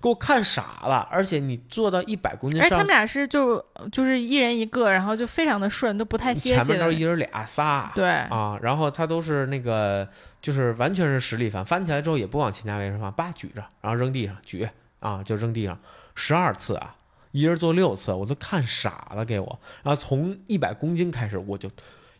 [0.00, 1.06] 给我看傻了。
[1.10, 6.78] 而且你做到一百公斤上而他们，俩是就就是一人一个，然后就非常的顺，都不太歇前歇的。
[6.78, 10.08] 面都是一人俩仨对，啊，然后他都是那个
[10.40, 14.68] 就是完全是实力翻，翻起来之后也不往前架位上放，叭举着，然后扔地上举
[15.02, 15.78] 啊，就扔地上
[16.14, 16.96] 十二次啊。
[17.32, 19.60] 一人做六次，我都看傻了，给我。
[19.82, 21.70] 然后从一百公斤开始，我就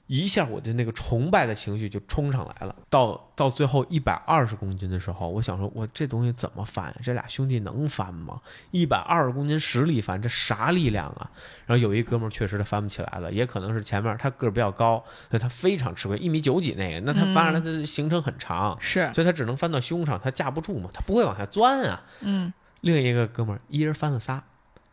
[0.07, 2.75] 一下我的那个崇拜的情绪就冲上来了。
[2.89, 6.97] 到到最后一百二十公斤的时候，我想说，我这东西怎么翻呀？
[7.03, 8.41] 这俩兄弟能翻吗？
[8.71, 11.31] 一百二十公斤实力翻，这啥力量啊？
[11.67, 22.03] 然后有一哥们儿确实他翻不起来了，也可能是前面他个儿比较高，所以他非常吃亏，一米九几那个，那他翻上来的行程很长，是，所以他只能翻到胸上，他架不住嘛，他不会往下钻啊。
[22.21, 22.53] 嗯，
[22.83, 24.45] 另一个哥们儿一人翻了仨，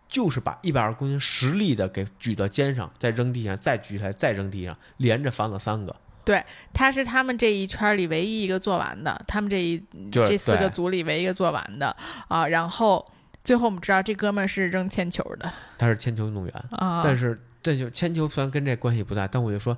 [0.07, 5.95] 就是把一百二十公斤实力的给举到肩上，再扔地上，再举起来，再扔地上，连着翻了三个。
[6.23, 11.95] 对他是他们这一圈里唯一一个做完的，他们这一这四个组里唯一一个做完的
[12.27, 12.47] 啊。
[12.47, 13.05] 然后
[13.43, 19.77] 最后我们知道这哥们儿是扔铅球的他是铅球运动员，啊，但是这就铅球虽然跟这关系不大，但我就说。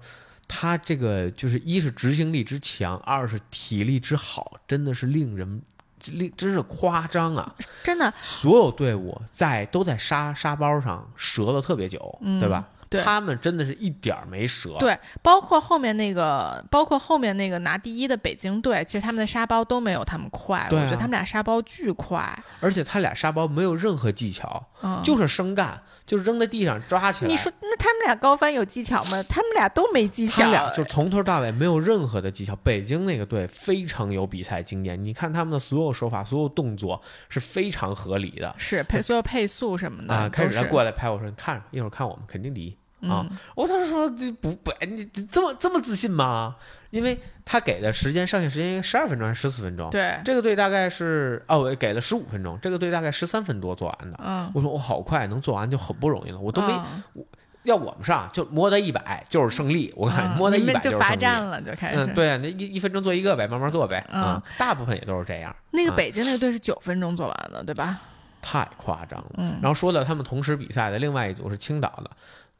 [0.53, 5.61] 他这个就是一是执行力之强，二是体力之好，真的是令人令
[6.37, 7.55] 真是夸张啊！
[7.83, 12.65] 真的所有队伍在都在沙沙包上折了特别久，嗯对吧？
[12.89, 14.75] 对他们真的是一点儿没折。
[14.77, 27.29] 对，包括后面那个，包括后面那个拿第一的北京队，其实他们的沙包都没有他们快，对啊我觉得他们俩沙包巨快，而且他俩沙包没有任何技巧，嗯，就是生干，就是扔在地上抓起来。
[27.29, 29.23] 你说那他们俩高翻有技巧吗？
[29.23, 32.55] 他们俩都没技巧，他俩就从头到尾没有任何的技巧。
[32.57, 40.29] 北京那个队非常有比赛经验，你看他们的所有手法、所有动作是非常合理的是配 所有配速什么的啊。
[40.29, 42.77] 开始他过来拍我说：“你看，一会儿看我们肯定第一。”
[43.07, 46.55] 啊嗯，我当时说这不不，你这么这么自信吗？
[46.91, 47.19] 因为
[47.51, 49.89] 他给的时间上线时间十二分钟还是十四分钟？
[49.89, 54.17] 对，这个队大概是哦，我给了十五分钟，这个队大概十三分多做完的。
[54.23, 56.39] 嗯，我说我好快，能做完就很不容易了。
[56.39, 57.25] 我都没、嗯
[57.63, 59.93] 要我们上，就摸到一百就是胜利。
[59.97, 60.97] 我看、嗯摸到一百就。
[60.97, 61.97] 罚站了，就开始。
[61.97, 64.01] 嗯，对啊，那一一分钟做一个呗，慢慢做呗。
[64.09, 67.99] 嗯啊，大部分也都是这样，那个啊北京那个队是九分钟做完的，对吧？
[68.41, 69.31] 太夸张了。
[69.37, 72.09] 嗯然后说到他们同时比赛的另外一组是青岛的，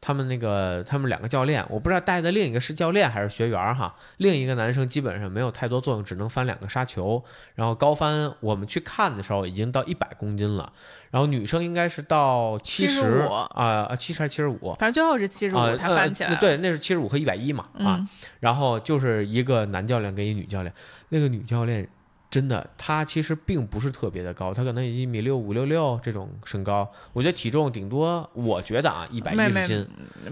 [0.01, 3.95] 他们那个他们两个教练，我不知道带的另一个是教练还是学员哈。
[4.17, 7.23] 另一个男生基本上没有太多作用，只能翻两个沙球。
[7.53, 10.73] 然后高翻，我们去看的时候已经到一百公斤了。
[11.11, 14.73] 然后女生应该是到七十75啊，七十还是七十五？
[14.79, 16.31] 反正最后是七十啊五，他翻起来。
[16.31, 17.97] 呃对，那是七十五和一百一嘛啊。
[17.99, 18.07] 嗯
[18.39, 20.73] 然后就是一个男教练跟一女教练，
[21.09, 21.87] 那个女教练
[22.31, 29.87] 真的，他其实并不是特别的高，他可能一米六五六六这种身高，我觉得体重顶多，我觉得啊，一百一十斤，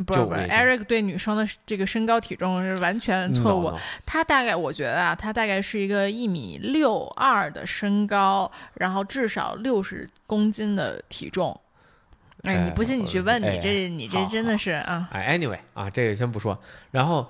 [0.07, 3.63] 不是不是，Eric 对女生的这个身高体重是完全错误。
[3.63, 11.59] No, no 他大概我觉得啊，他大概是一个一米六二的身高，然后至少六十公斤的体重。
[12.43, 16.57] 哎，哎你不信你去问，哎你这你这真的是啊，哎，anyway 啊，这个先不说。
[16.91, 17.29] 然后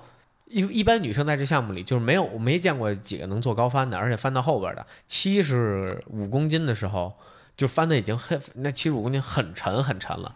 [0.50, 7.16] 一一般女生在这项目里就是没有我没见过几个能做高翻的，而且翻到后边的七十五公斤的时候，
[7.56, 10.34] 就翻的已经很那七十五公斤很沉很沉了。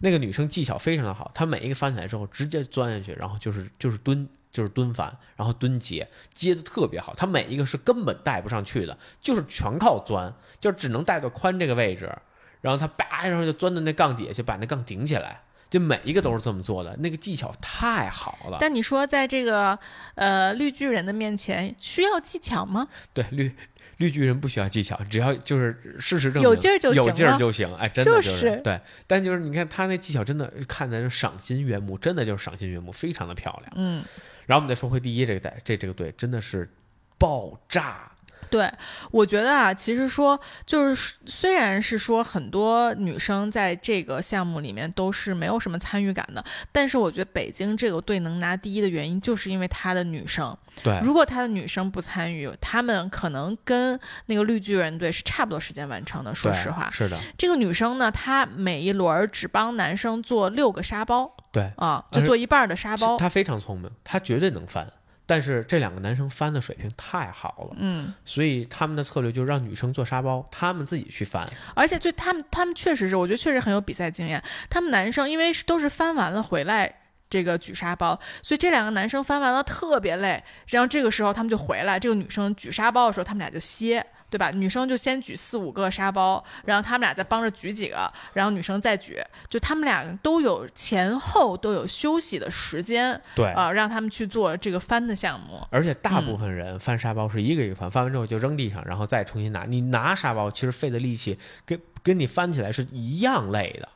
[0.00, 7.14] 那个女生技巧非常的好，她每一个翻起来之后直接钻下去，然后就是就是蹲就是蹲翻，然后蹲接接的特别好。
[7.14, 12.14] 她每一个是根本带不上去的，就是全靠钻，就只能带到宽这个位置，
[12.60, 15.40] 然后她叭，然后就钻到那杠底下去，把那杠顶起来。
[15.68, 18.58] 就每一个都是这么做的，那个技巧太好了。
[18.60, 19.78] 但你说在这个
[20.14, 22.88] 呃绿巨人的面前需要技巧吗？
[23.12, 23.52] 对绿
[23.96, 27.74] 绿巨人不需要技巧，只要就是事实证明有劲儿就行有劲儿就行。
[27.76, 28.80] 哎，真的就是是对。
[29.06, 33.72] 但就是你看他那技巧，真的看的人赏心悦目，真的就是赏心悦目，非常的漂亮。
[33.76, 34.04] 嗯，
[34.46, 36.70] 然后我们再说回第一这个队，这这个队真的是
[37.18, 38.12] 爆炸。
[38.50, 38.70] 对，
[39.10, 50.56] 我觉得啊，其实说就是虽然是说很多女生在这个项目里面都是没有什么参与感的，但是我觉得北京这个队能拿第一的原因，就是因为她的女生。
[50.82, 56.34] 对，如果她的女生不参与，她们可能跟那个绿巨人队是差不多时间完成的。
[56.34, 63.16] 说实话，是的，这个女生呢，她每一轮只帮男生做六个沙包对，啊，就做一半儿的沙包。
[63.16, 64.86] 她非常聪明，她绝对能翻。
[65.26, 71.44] 但是这两个男生翻的水平太好了，嗯，所以他们的策略就是让女生做沙包，他们自己去翻。
[71.74, 74.42] 而且就他们，他们确实是，我觉得确实很有比赛经验。
[74.70, 84.06] 他们男生因为是都是翻完了回来这个举沙包，所以这两个男生翻完了特别累，然后这个时候他们就回来，这个女生举沙包的时候，他们俩就歇。
[84.36, 84.50] 对吧？
[84.50, 89.18] 女生就先举四五个沙包，然后他们俩再帮着举几个，然后女生再举，
[89.48, 95.66] 就他们俩都有前后都有休息的时间，对，啊、让他们去做这个翻的项目。
[95.70, 99.64] 而且大部分人翻沙包是一个一个翻，翻完之后就扔地上，然后再重新拿。
[99.64, 103.88] 你拿沙包其实费的力气跟跟你翻起来是一样累的。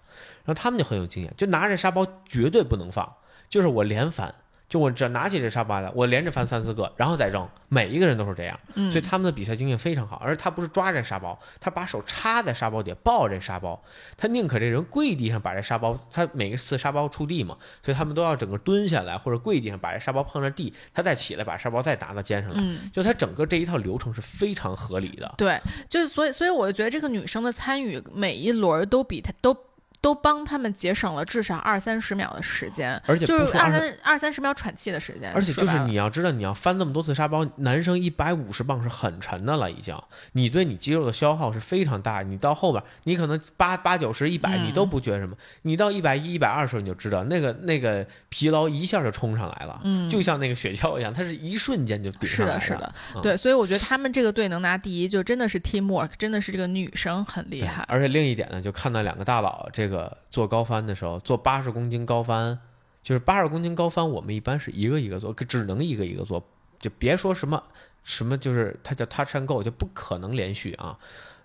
[0.45, 3.13] 然后他们就很有经验，就拿着沙包绝对不能放，
[3.51, 4.35] 就是我连翻，
[4.71, 7.47] 就我只要拿起这沙包来，我连着翻三四个，然后再扔。
[7.69, 10.17] 每一个人都是这样，嗯所以他们的比赛经验非常好。
[10.25, 13.81] 而他不是抓着沙包，他把手插在沙包底抱着这沙包，
[14.17, 22.57] 他宁可这人跪地上把这沙包，他每一次沙包触地嘛，所以他们都要整个蹲下来或者跪地上把这沙包碰着地，他再起来把沙包再拿到肩上来。
[22.61, 25.35] 嗯，就他整个这一套流程是非常合理的。
[25.37, 29.57] 对，就是所以，所以我就觉得这个女生的参与，每一轮都比他都
[30.01, 35.31] 都帮他们节省了至少二三十秒的时间，而且就是二三二三十秒喘气的时间。
[35.33, 39.97] 而且就是你要知道，你要翻那么多次沙包，男生一百五十磅是很沉的了，已经。
[40.33, 42.23] 你对你肌肉的消耗是非常大。
[42.23, 45.37] 你到后边，你可能八八九十、一百，嗯你都不觉得什么。
[45.63, 57.85] 你到一百一、一百二的时候，你就知道那个那个疲劳一下就冲上来了，嗯，就像那个雪橇一样，它是一瞬间就顶是上来的，是的，嗯对，所以我觉得他们这个队能拿第一，就真的是 teamwork，真的是这个女生很厉害。
[57.89, 59.90] 而且另一点呢，就看到两个大佬这个
[60.31, 62.59] 做高翻的时候，做八十公斤高翻，
[63.03, 66.43] 就是八十公斤高翻，我们一般是一个一个做，只能一个一个做，
[66.79, 67.63] 就别说什么
[68.05, 70.99] 什么，就是它叫 touch and go，就不可能连续啊，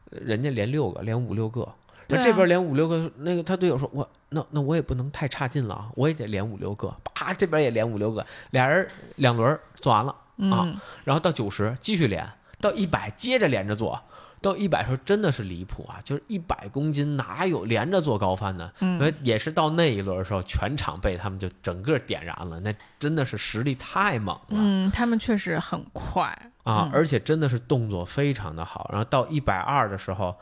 [0.09, 1.67] 人家连六个，连五六个。
[2.07, 10.15] 那这边连五六个，那个他队友说：“我那那我也不能太差劲了啊，我也得连五六个。”啪，这边也连五六个，俩人两轮做完了，
[10.51, 12.23] 啊，然后到九十继续连，
[12.61, 13.99] 到一百接着连着做，
[14.45, 15.99] 到一百时候真的是离谱啊！
[16.03, 18.71] 就是一百公斤哪有连着做高翻的？
[18.79, 26.25] 嗯那也是到那一轮的时候，全场被他们就整个点燃了，那真的是实力太猛了、嗯，他们确实很快
[26.63, 26.91] 啊嗯！
[26.93, 28.87] 而且真的是动作非常的好。
[28.91, 30.35] 然后到一百二的时候。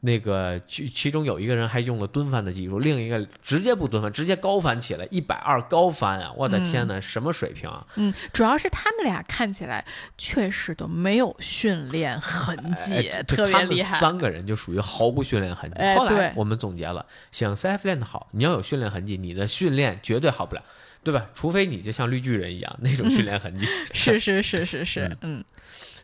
[0.00, 6.32] 那个其其中有一个人还用了蹲翻的技术，另一个直接不蹲翻，直接高翻起来，一百二高翻啊！
[6.36, 7.84] 我的天哪，什么水平啊！
[7.96, 9.84] 嗯，主要是他们俩看起来
[10.16, 13.98] 确实都没有训练痕迹，特别厉害。
[13.98, 15.76] 三个人就属于毫无训练痕迹。
[15.80, 20.62] 哎后来我们总结了，想 CF 练的好，你要有训练痕迹，你的训练绝对好不了，
[21.02, 21.26] 对吧？
[21.34, 23.66] 除非你就像绿巨人一样那种训练痕迹。
[23.92, 25.42] 是是是是是，嗯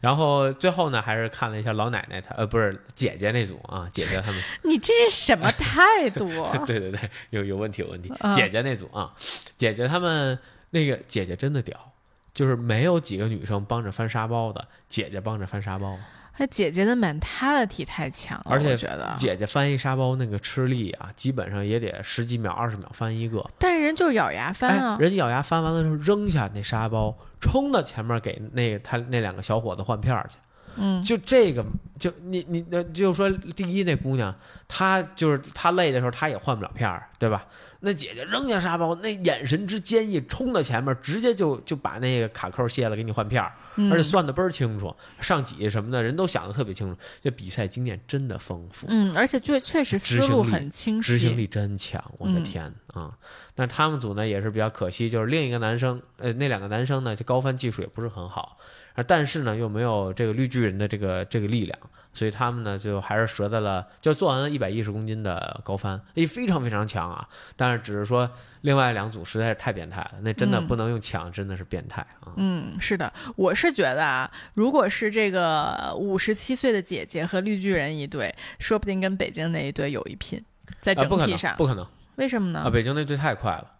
[0.05, 6.29] 然后最后呢，还是看了一下老奶奶她呃不是姐姐那组啊， 姐姐他们，你这是什么态度？
[6.67, 8.13] 对对对，有有问题有问题。
[8.21, 9.15] 啊，姐姐那组啊，
[9.57, 11.93] 姐姐他们那个姐姐真的屌，
[12.35, 15.97] 就是没有几个女生帮着翻沙包的，姐姐帮着翻沙包，
[16.37, 19.15] 哎，姐姐的 mentality 太强了，而且觉得。
[19.19, 30.37] 姐姐翻一沙包那个吃力啊，基本上也得十几秒二十秒翻一个，但是人就是咬牙翻啊哎，，人咬牙翻完了之后扔下那沙包，冲到前面给那他那两个小伙子换片儿去。
[30.77, 31.65] 嗯，就这个，
[32.01, 34.35] 就你你那，就说第一那姑娘，
[34.67, 37.47] 她就是她累的时候，她也换不了片儿，对吧？
[37.85, 46.99] 那姐姐扔下沙包，那眼神之坚毅，冲到前面，直接就就把那个卡扣卸了，给你换片儿，嗯而且算的倍儿清楚，上几什么的人都想的特别清楚。
[47.21, 53.13] 这比赛经验真的丰富，嗯，而且确确实思路很清晰，执行力真强，我的嗯天啊！
[53.57, 58.57] 那他们组呢也是比较可惜，就是另一个男生，呃，那两个男生呢，就高翻技术也不是很好，
[58.95, 61.79] 而但是呢又没有这个绿巨人的这个这个力量，
[62.15, 67.29] 所以他们呢就还是折在了，就做完了一百一十公斤的高翻，哎，非常非常强啊！
[67.57, 68.31] 但是只是说
[68.63, 72.33] 另外两组实在是太变态了，那真的嗯不能用强，真的是变态啊！
[72.37, 80.43] 嗯，是的，我是觉得啊，如果是这个五十七岁的姐姐和绿巨人一队，说不定跟北京那一队有一拼，
[80.81, 81.87] 在整体上，，不可能
[82.17, 82.61] 为什么呢？
[82.61, 82.71] 啊！
[82.71, 83.73] 北京那队太快了，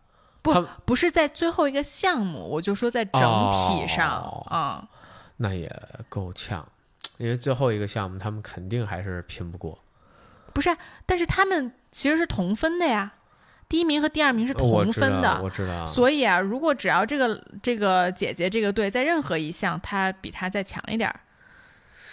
[0.43, 0.53] 不
[0.85, 4.89] 不是在最后一个项目，我就说在整体上哦啊、
[5.37, 5.71] 那也
[6.09, 6.67] 够呛，
[7.19, 9.79] 因为最后一个项目他们肯定还是拼不过。
[10.53, 13.13] 不是啊，但是他们其实是同分的呀，
[13.69, 15.41] 第一名和第二名是同分的。
[15.43, 15.87] 我知道。
[15.87, 21.21] 所以啊，如果只要这个这个姐姐这个队在任何一项，她比她再强一点儿，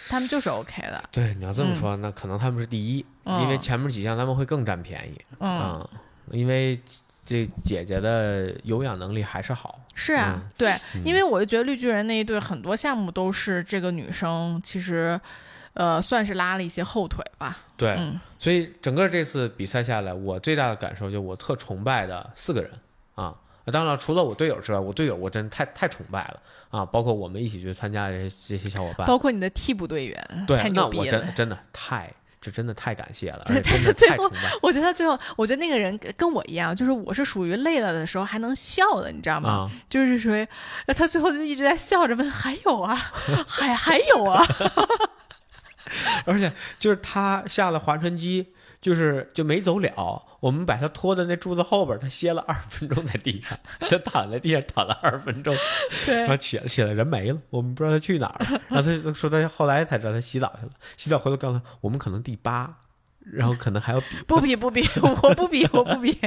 [0.08, 1.02] 他们就是 OK 的。
[1.12, 5.90] 对，你要这么说，那可能他们是第一，因为嗯前面几项他们会更占便宜嗯，啊、
[6.30, 6.80] 因为
[7.24, 9.80] 这姐姐的有氧能力还是好。
[9.94, 15.20] 是啊，嗯对，嗯因为我就觉得绿巨人那一队很多项目都是这个女生其实，
[15.74, 17.58] 呃，算是拉了一些后腿吧。
[17.76, 22.70] 对，嗯所以整个这次比赛下来，我最大的感受就是我特崇拜的四个人
[23.14, 23.34] 啊。
[23.66, 26.84] 当然了，除了我队友之外，我队友我真太太崇拜了啊！
[26.84, 31.20] 包括我们一起去参加的这些这些小伙伴，包括你的替补队员，太对，那我牛逼了。
[31.20, 32.12] 真真的太
[32.42, 34.58] 就真的太感谢了，而且真的 最后太崇拜。
[34.60, 39.48] 我觉得最后，我觉得那个人跟跟我一样，就是我是属于累了的时候还能笑的，你知道吗？
[39.48, 40.46] 啊，就是属于
[40.86, 42.94] 呃他最后就一直在笑着问还有啊，
[43.46, 44.44] 还还有啊，
[46.26, 48.52] 而且就是他下了划船机，
[48.82, 50.22] 就是就没走了。
[50.40, 55.56] 我们把他拖在那柱子后边，他歇了二十分钟在地上，他躺在地上躺了二十分钟，
[56.06, 58.60] 然后，起来起来人没了，我们不知道他去哪儿了。
[58.68, 62.76] 然后他说他后来才知道他洗澡去了，洗澡回头告诉他我们可能第八，
[63.20, 66.18] 然后可能还要比，不比不比，我不比我不比，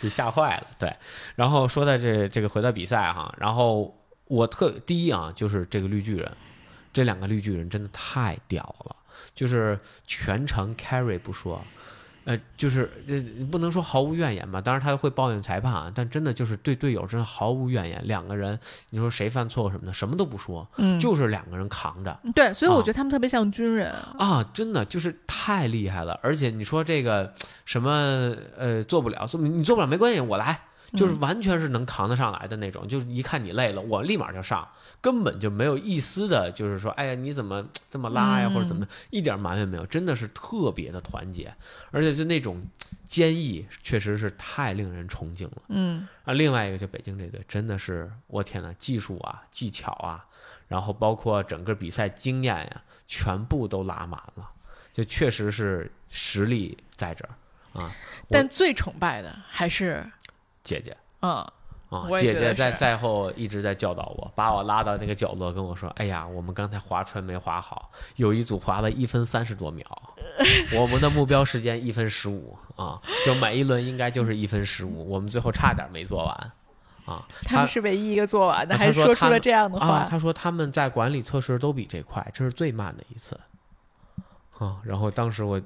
[0.00, 0.66] 你 吓坏了。
[0.76, 0.92] 对，
[1.36, 3.96] 然后说到这这个回到比赛哈，然后
[4.26, 6.28] 我特第一啊就是这个绿巨人，
[6.92, 8.96] 这两个绿巨人真的太屌了，
[9.36, 11.62] 就是全程 carry 不说。
[12.24, 13.22] 呃，就是呃，
[13.52, 18.02] 不能说毫无怨言吧，当然他会抱怨裁判啊，但真的就是对队友真的毫无怨言。
[18.04, 18.58] 两个人，
[18.90, 26.18] 你说谁犯错误什么的，什么都不说，嗯，就是两个人扛着对，所以我啊觉得他们特别像军人，啊，真的就是太厉害了。
[26.20, 27.32] 而且你说这个
[27.64, 32.86] 什么呃做不了，做你做不了没关系，我来，就是嗯完全是能扛得上来的那种。
[32.86, 34.68] 就是一看你累了，我立马就上，
[35.00, 41.54] 根本就没有一丝的，就是说，哎呀你怎么这么拉呀，嗯或者怎么，一点埋怨没有，真的是特别的团结，
[41.90, 42.64] 而且就那种
[43.06, 45.62] 坚毅，确实是太令人崇敬了。
[45.68, 50.26] 嗯啊，另外一个就北京这队，真的是我天呐，技术啊、技巧啊，
[50.68, 54.50] 然后包括整个比赛经验呀、全部都拉满了，
[54.92, 57.92] 就确实是实力在这儿啊。
[58.28, 60.04] 但最崇拜的还是
[60.66, 61.52] 姐姐嗯啊
[62.18, 69.86] 姐姐在赛后一直在教导我，把我拉到那个角落跟我说：“哎呀，我们刚才划船没划好，有一组划了一分三十多秒，
[70.74, 76.52] 我们的目标时间一分十五啊，就每一轮应该就是一分十五，我们最后差点没做完
[77.04, 80.04] 啊。”他们是唯一一个做完的，啊还他说出了这样的啊，话。
[80.10, 83.38] 他说他们在管理测试都比这快，这是最慢的一次。
[84.58, 85.60] 啊，然后当时我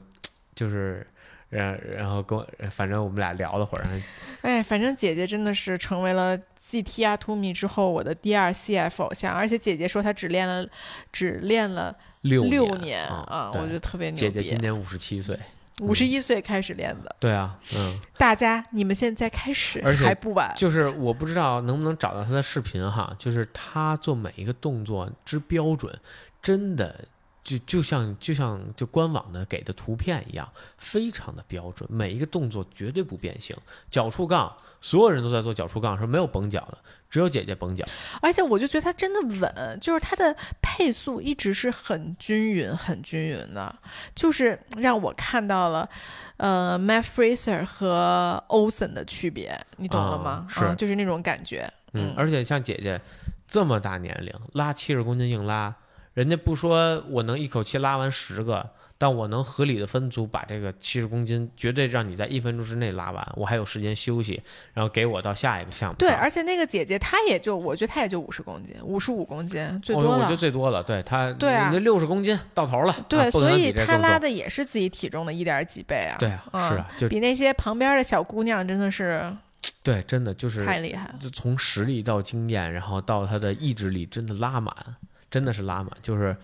[0.55, 1.07] 就是，
[1.51, 4.07] 然然后跟我，反正我们俩聊了会儿，然后
[4.43, 10.67] 哎，反正姐姐真的是成为了继 T R To Me 之后我的第二 CF 偶像，而且姐姐说她只练了
[11.13, 14.59] 只练了六六年啊，对我觉得特别牛姐姐今。
[14.61, 15.39] 年五十七岁，
[15.81, 20.53] 五十一岁开始练的，对啊，嗯，大家你们现在开始而且还不晚。
[20.55, 25.99] 就是我不知道能不能找到她的视频哈，就是她做每一个动作之标准，
[26.43, 27.05] 真的
[27.43, 33.57] 就就像就像就官网的给的图片一样，非常的标准，每一个动作绝对不变形。
[33.91, 37.85] 脚触杠，所有人都在做脚触杠，是没有绷脚的，只有姐姐绷脚。
[38.21, 43.75] 而且我就觉得它真的稳，就是它的配速一直是很均匀、很均匀的，
[44.15, 45.89] 就是让我看到了，
[46.37, 50.47] 呃，Matt Fraser 和 Olsen 的区别，你懂了吗？
[50.47, 51.73] 啊是嗯就是那种感觉。
[51.93, 53.01] 嗯，而且像姐姐
[53.49, 55.75] 这么大年龄，拉七十公斤硬拉，
[56.15, 58.69] 人家不说我能一口气拉完十个，
[58.99, 64.43] 但我能合理的分组把这个七十公斤绝对让你在一分钟之内拉完，我还有时间休息，
[64.75, 65.97] 然后给我到下一个项目。
[65.97, 70.11] 对，而且那个姐姐她也就，我觉得她也就五十公斤，五十五公斤最多了。
[70.11, 76.17] 我我觉得最多了，对她，对六十公斤到头了，对，啊所以她拉的也是自己体重的一点几倍啊。
[76.19, 79.33] 对啊，嗯是啊，就比那些旁边的小姑娘真的是
[79.83, 81.15] 对，真的就是太厉害了。
[81.19, 84.75] 就从实力到经验，然后到她的意志力，真的拉满，
[85.31, 85.91] 真的是拉满。
[86.03, 86.37] 就是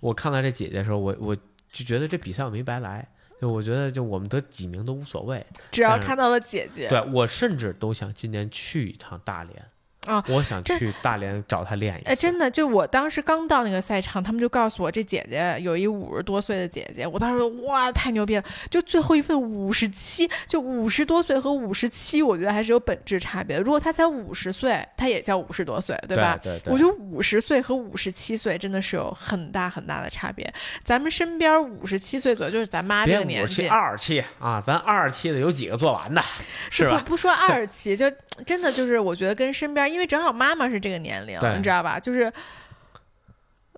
[0.00, 1.34] 我看到这姐姐的时候，我我
[1.72, 3.08] 就觉得这比赛我没白来。
[3.40, 5.44] 就我觉得，就我们得几名都无所谓。
[5.70, 9.64] 只要看到了姐姐，对我甚至都想今年去一趟大连
[10.06, 12.10] 啊我想去大连找他练一下。
[12.10, 23.62] 哎，真的，就我当时刚到那个赛场，他们就告诉我这姐姐有一五十多岁的姐姐，我当时说哇太牛逼了，就最后一份五十七，就五十多岁和五十七，我觉得还是有本质差别的。
[23.62, 26.38] 如果她才五十岁，她也叫五十多岁，对吧？
[26.42, 30.52] 对对我觉得五十岁和五十七岁真的是有很大很大的差别。
[30.82, 36.22] 咱们身边五十七岁左右，就是咱妈这个年纪五十七、，二十七啊，咱二十七的有几个做完的，
[36.70, 36.98] 是吧？
[36.98, 38.10] 不不说二十七，就
[38.44, 42.00] 真的就是我觉得跟身边，因为正好妈妈是这个年龄，你知道吧？
[42.00, 42.30] 就是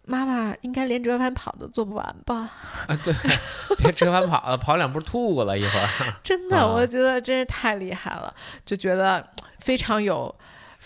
[0.07, 2.51] 妈妈应该连折返跑都做不完吧？
[2.89, 3.13] 啊，对，
[3.77, 5.89] 别折返跑了，跑两步吐了一会儿。
[6.25, 8.35] 真的，啊我觉得真是太厉害了，
[8.65, 9.29] 就觉得
[9.59, 10.35] 非常有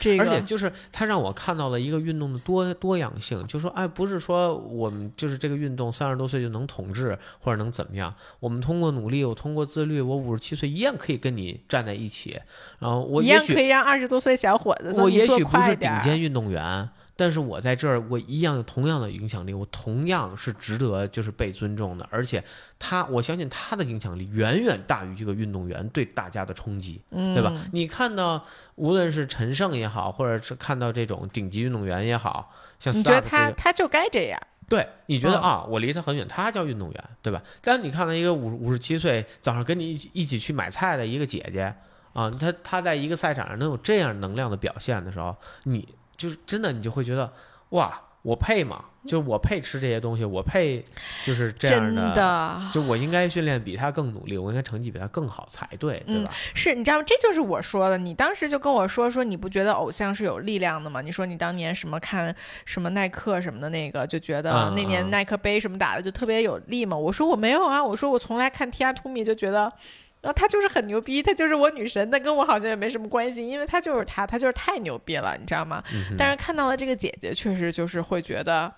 [0.01, 12.41] 这个，而且就是他让我看到了一个运动的多多样性，就说哎，不是说我们就是这个运动三十多岁就能统治或者能怎么样，我们通过努力，我通过自律，我五十七岁一样可以跟你站在一起，
[12.79, 16.89] 然后我一也许样可以让二十多岁小伙子我也许不是顶尖运动员，
[17.21, 22.43] 但是我在这儿，我一样有同样的影响力，我同样是值得就是被尊重的，而且
[22.79, 27.53] 他，我相信他的影响力远远大于这个运动员对大家的冲击，嗯，对吧？
[27.75, 28.43] 你看到
[28.77, 34.41] 无论是陈胜也好，或者是看到这种顶级运动员也好，像你觉得他他就该这样？
[34.67, 37.43] 对，你觉得嗯啊，我离他很远，他叫运动员，对吧？
[37.61, 41.75] 但你看到一个五五十七岁早上跟你一起一起去买菜的一个姐姐
[42.15, 45.87] 啊，她她在一个赛场上能有这样能量的表现的时候，你
[46.21, 47.33] 就是真的你就会觉得
[47.71, 48.85] 哇，我配吗？
[49.07, 50.85] 就是我配吃这些东西，我配
[51.25, 56.31] 就是这样真的就我应该训练比他更努力，我应该成绩比他更好才对，对吧？
[56.55, 57.05] 是你知道吗？
[57.07, 57.97] 这就是我说的。
[57.97, 61.01] 你当时就跟我说说，你不觉得偶像是有力量的吗？
[61.01, 62.37] 你说你当年什么看
[62.67, 66.95] 什么耐克什么的那个，就觉得嗯那年嗯耐克杯什么打的就特别有力吗？
[66.95, 69.73] 我说我没有啊，我说我从来看 Tumi 就觉得。
[70.21, 75.83] 然后她就是很牛逼，她就是我女神，但跟我好像也没什么关系，因为她就是她，她就是太牛逼了，你知道吗？
[75.93, 78.73] 嗯但是看到了这个姐姐，确实就是会觉得，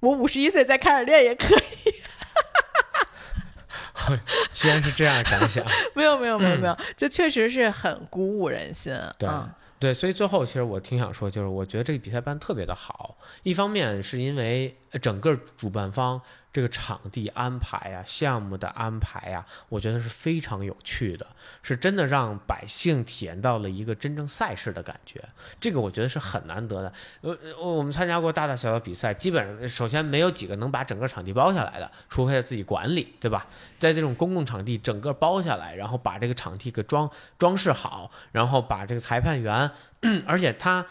[0.00, 1.94] 我五十一岁再开始练也可以。
[4.52, 8.92] 居然是这样感想， 没有没有没有没有，就确实是很鼓舞人心。
[9.18, 13.16] 对嗯对，所以最后其实我挺想说，就是我觉得这个比赛办特别的好。
[13.42, 16.20] 一方面是因为呃整个主办方
[16.54, 21.26] 这个场地安排呀、项目的安排呀，我觉得是非常有趣的，
[21.64, 25.20] 是真的让百姓体验到了一个真正赛事的感觉。
[25.60, 26.92] 这个我觉得是很难得的。
[27.22, 33.48] 呃，呃我们参加过大大小小比赛，基本上首先没有几个能把整个场地包下来的，除非自己管理，对吧？
[33.80, 39.68] 在这种公共场地整个包下来，然后把这个场地给装装饰好，然后把这个裁判员，
[40.24, 40.86] 而且他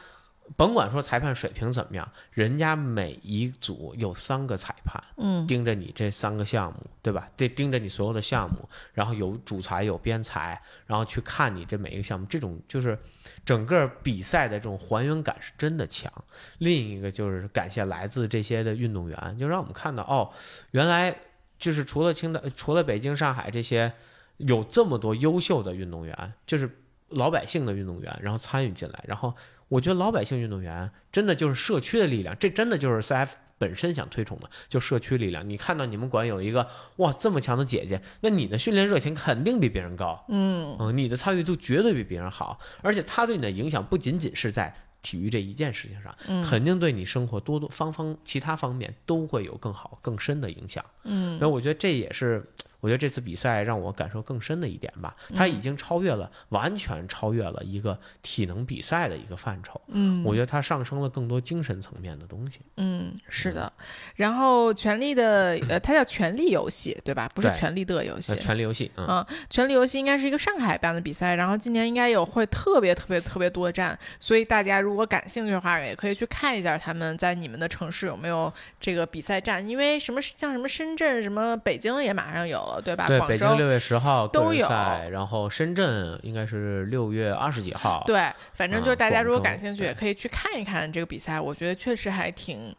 [0.56, 7.30] 甭管说裁判水平怎么样，人家每一组有三个裁判嗯盯着你这三个项目，对吧？
[7.36, 12.98] 得盯着你所有的项目，然后有主裁有编裁，然后去看你这每一个项目，这种就是
[13.44, 16.12] 整个比赛的这种还原感是真的强。
[16.60, 20.32] 另一个就是感谢来自这些的运动员，就让我们看到哦，
[20.72, 21.16] 原来
[21.58, 23.92] 就是除了青岛、除了北京、上海这些
[24.38, 26.70] 有这么多优秀的运动员，就是
[27.10, 29.34] 老百姓的运动员，然后参与进来，然后
[29.70, 35.48] 我觉得老百姓运动员真的就是社区的力量，这真的就是 CF 本身想推崇的，就社区力量。
[35.48, 36.68] 你看到你们馆有一个
[36.98, 50.84] 哇这么强的姐姐，那你的训练热情肯定比别人高，嗯嗯，你的参与度绝对比别人好，而且他对你的影响不仅仅是在体育这一件事情上，嗯肯定对你生活多多方方其他方面都会有更好更深的影响。
[51.04, 52.46] 嗯然后我觉得这也是
[52.84, 59.80] 我觉得这次比赛让我感受更深的一点吧，它已经超越了，完全超越了一个体能比赛的一个范畴。
[59.88, 62.60] 嗯，我觉得它上升了更多精神层面的东西。
[62.76, 63.72] 嗯，是的。
[64.18, 67.30] 然后权力的呃，它叫权力游戏，对吧？
[67.34, 68.38] 不是权力的游戏呃，。
[68.40, 78.52] 权力游戏，嗯，嗯，权力游戏应该是一个上海办的比赛，然后今年应该有会特别特别特别多站，所以大家如果感兴趣的话，也可以去看一下他们在你们的城市有没有
[78.82, 83.08] 这个比赛站，因为什么像什么深圳、什么北京也马上有了，对吧？
[83.08, 88.04] 对，北京六月十号都有赛，然后深圳应该是六月二十几号。
[88.06, 92.76] 对，反正就是嗯大家如果感兴趣，也可以去看一看这个比赛，我觉得确实还挺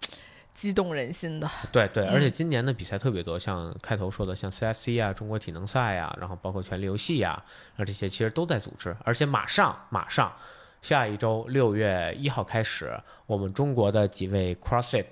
[0.53, 1.51] 激动人心的。
[1.73, 7.43] 对对，而且嗯今年的比赛特别多，像开头说的，像 CFC 啊、中国体能赛啊，然后包括权力游戏呀、
[7.77, 10.33] 啊，这些其实都在组织，而且马上马上
[10.81, 12.97] 下一周六月一号开始，
[13.27, 15.07] 我们中国的几位 CrossFit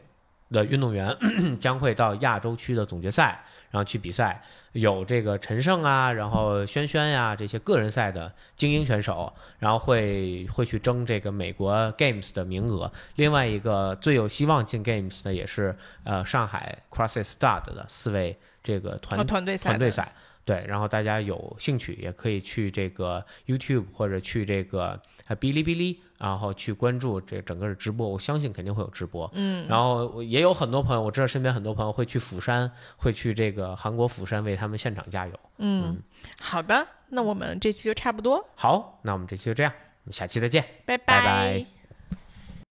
[0.50, 1.16] 的运动员
[1.59, 4.42] 将会到亚洲区的总决赛，然后去比赛，
[4.73, 12.90] 有这个陈胜啊，然后轩轩呀、这些个人赛的精英选手，然后会会去争这个美国 Games 的名额。
[13.16, 20.12] 另外一个最有希望进 Games 的也是呃上海 CrossFit Stud 的四位这个团哦，团队赛，团队，赛。
[20.44, 28.09] 对，然后大家有兴趣也可以去这个 YouTube 或者去这个呃哔哩哔哩，然后去关注这整个的直播。
[28.09, 29.31] 我相信肯定会有直播。
[29.35, 35.40] 嗯，然后也有很多朋友，我知道身边很多朋友会去釜山，会去这个韩国釜山为他们现场加油。
[35.59, 35.97] 嗯，
[36.40, 39.73] 好的，那我们这期就差不多，好，那我们这期就这样，
[40.05, 40.64] 我们下期再见。
[40.85, 41.81] 拜拜拜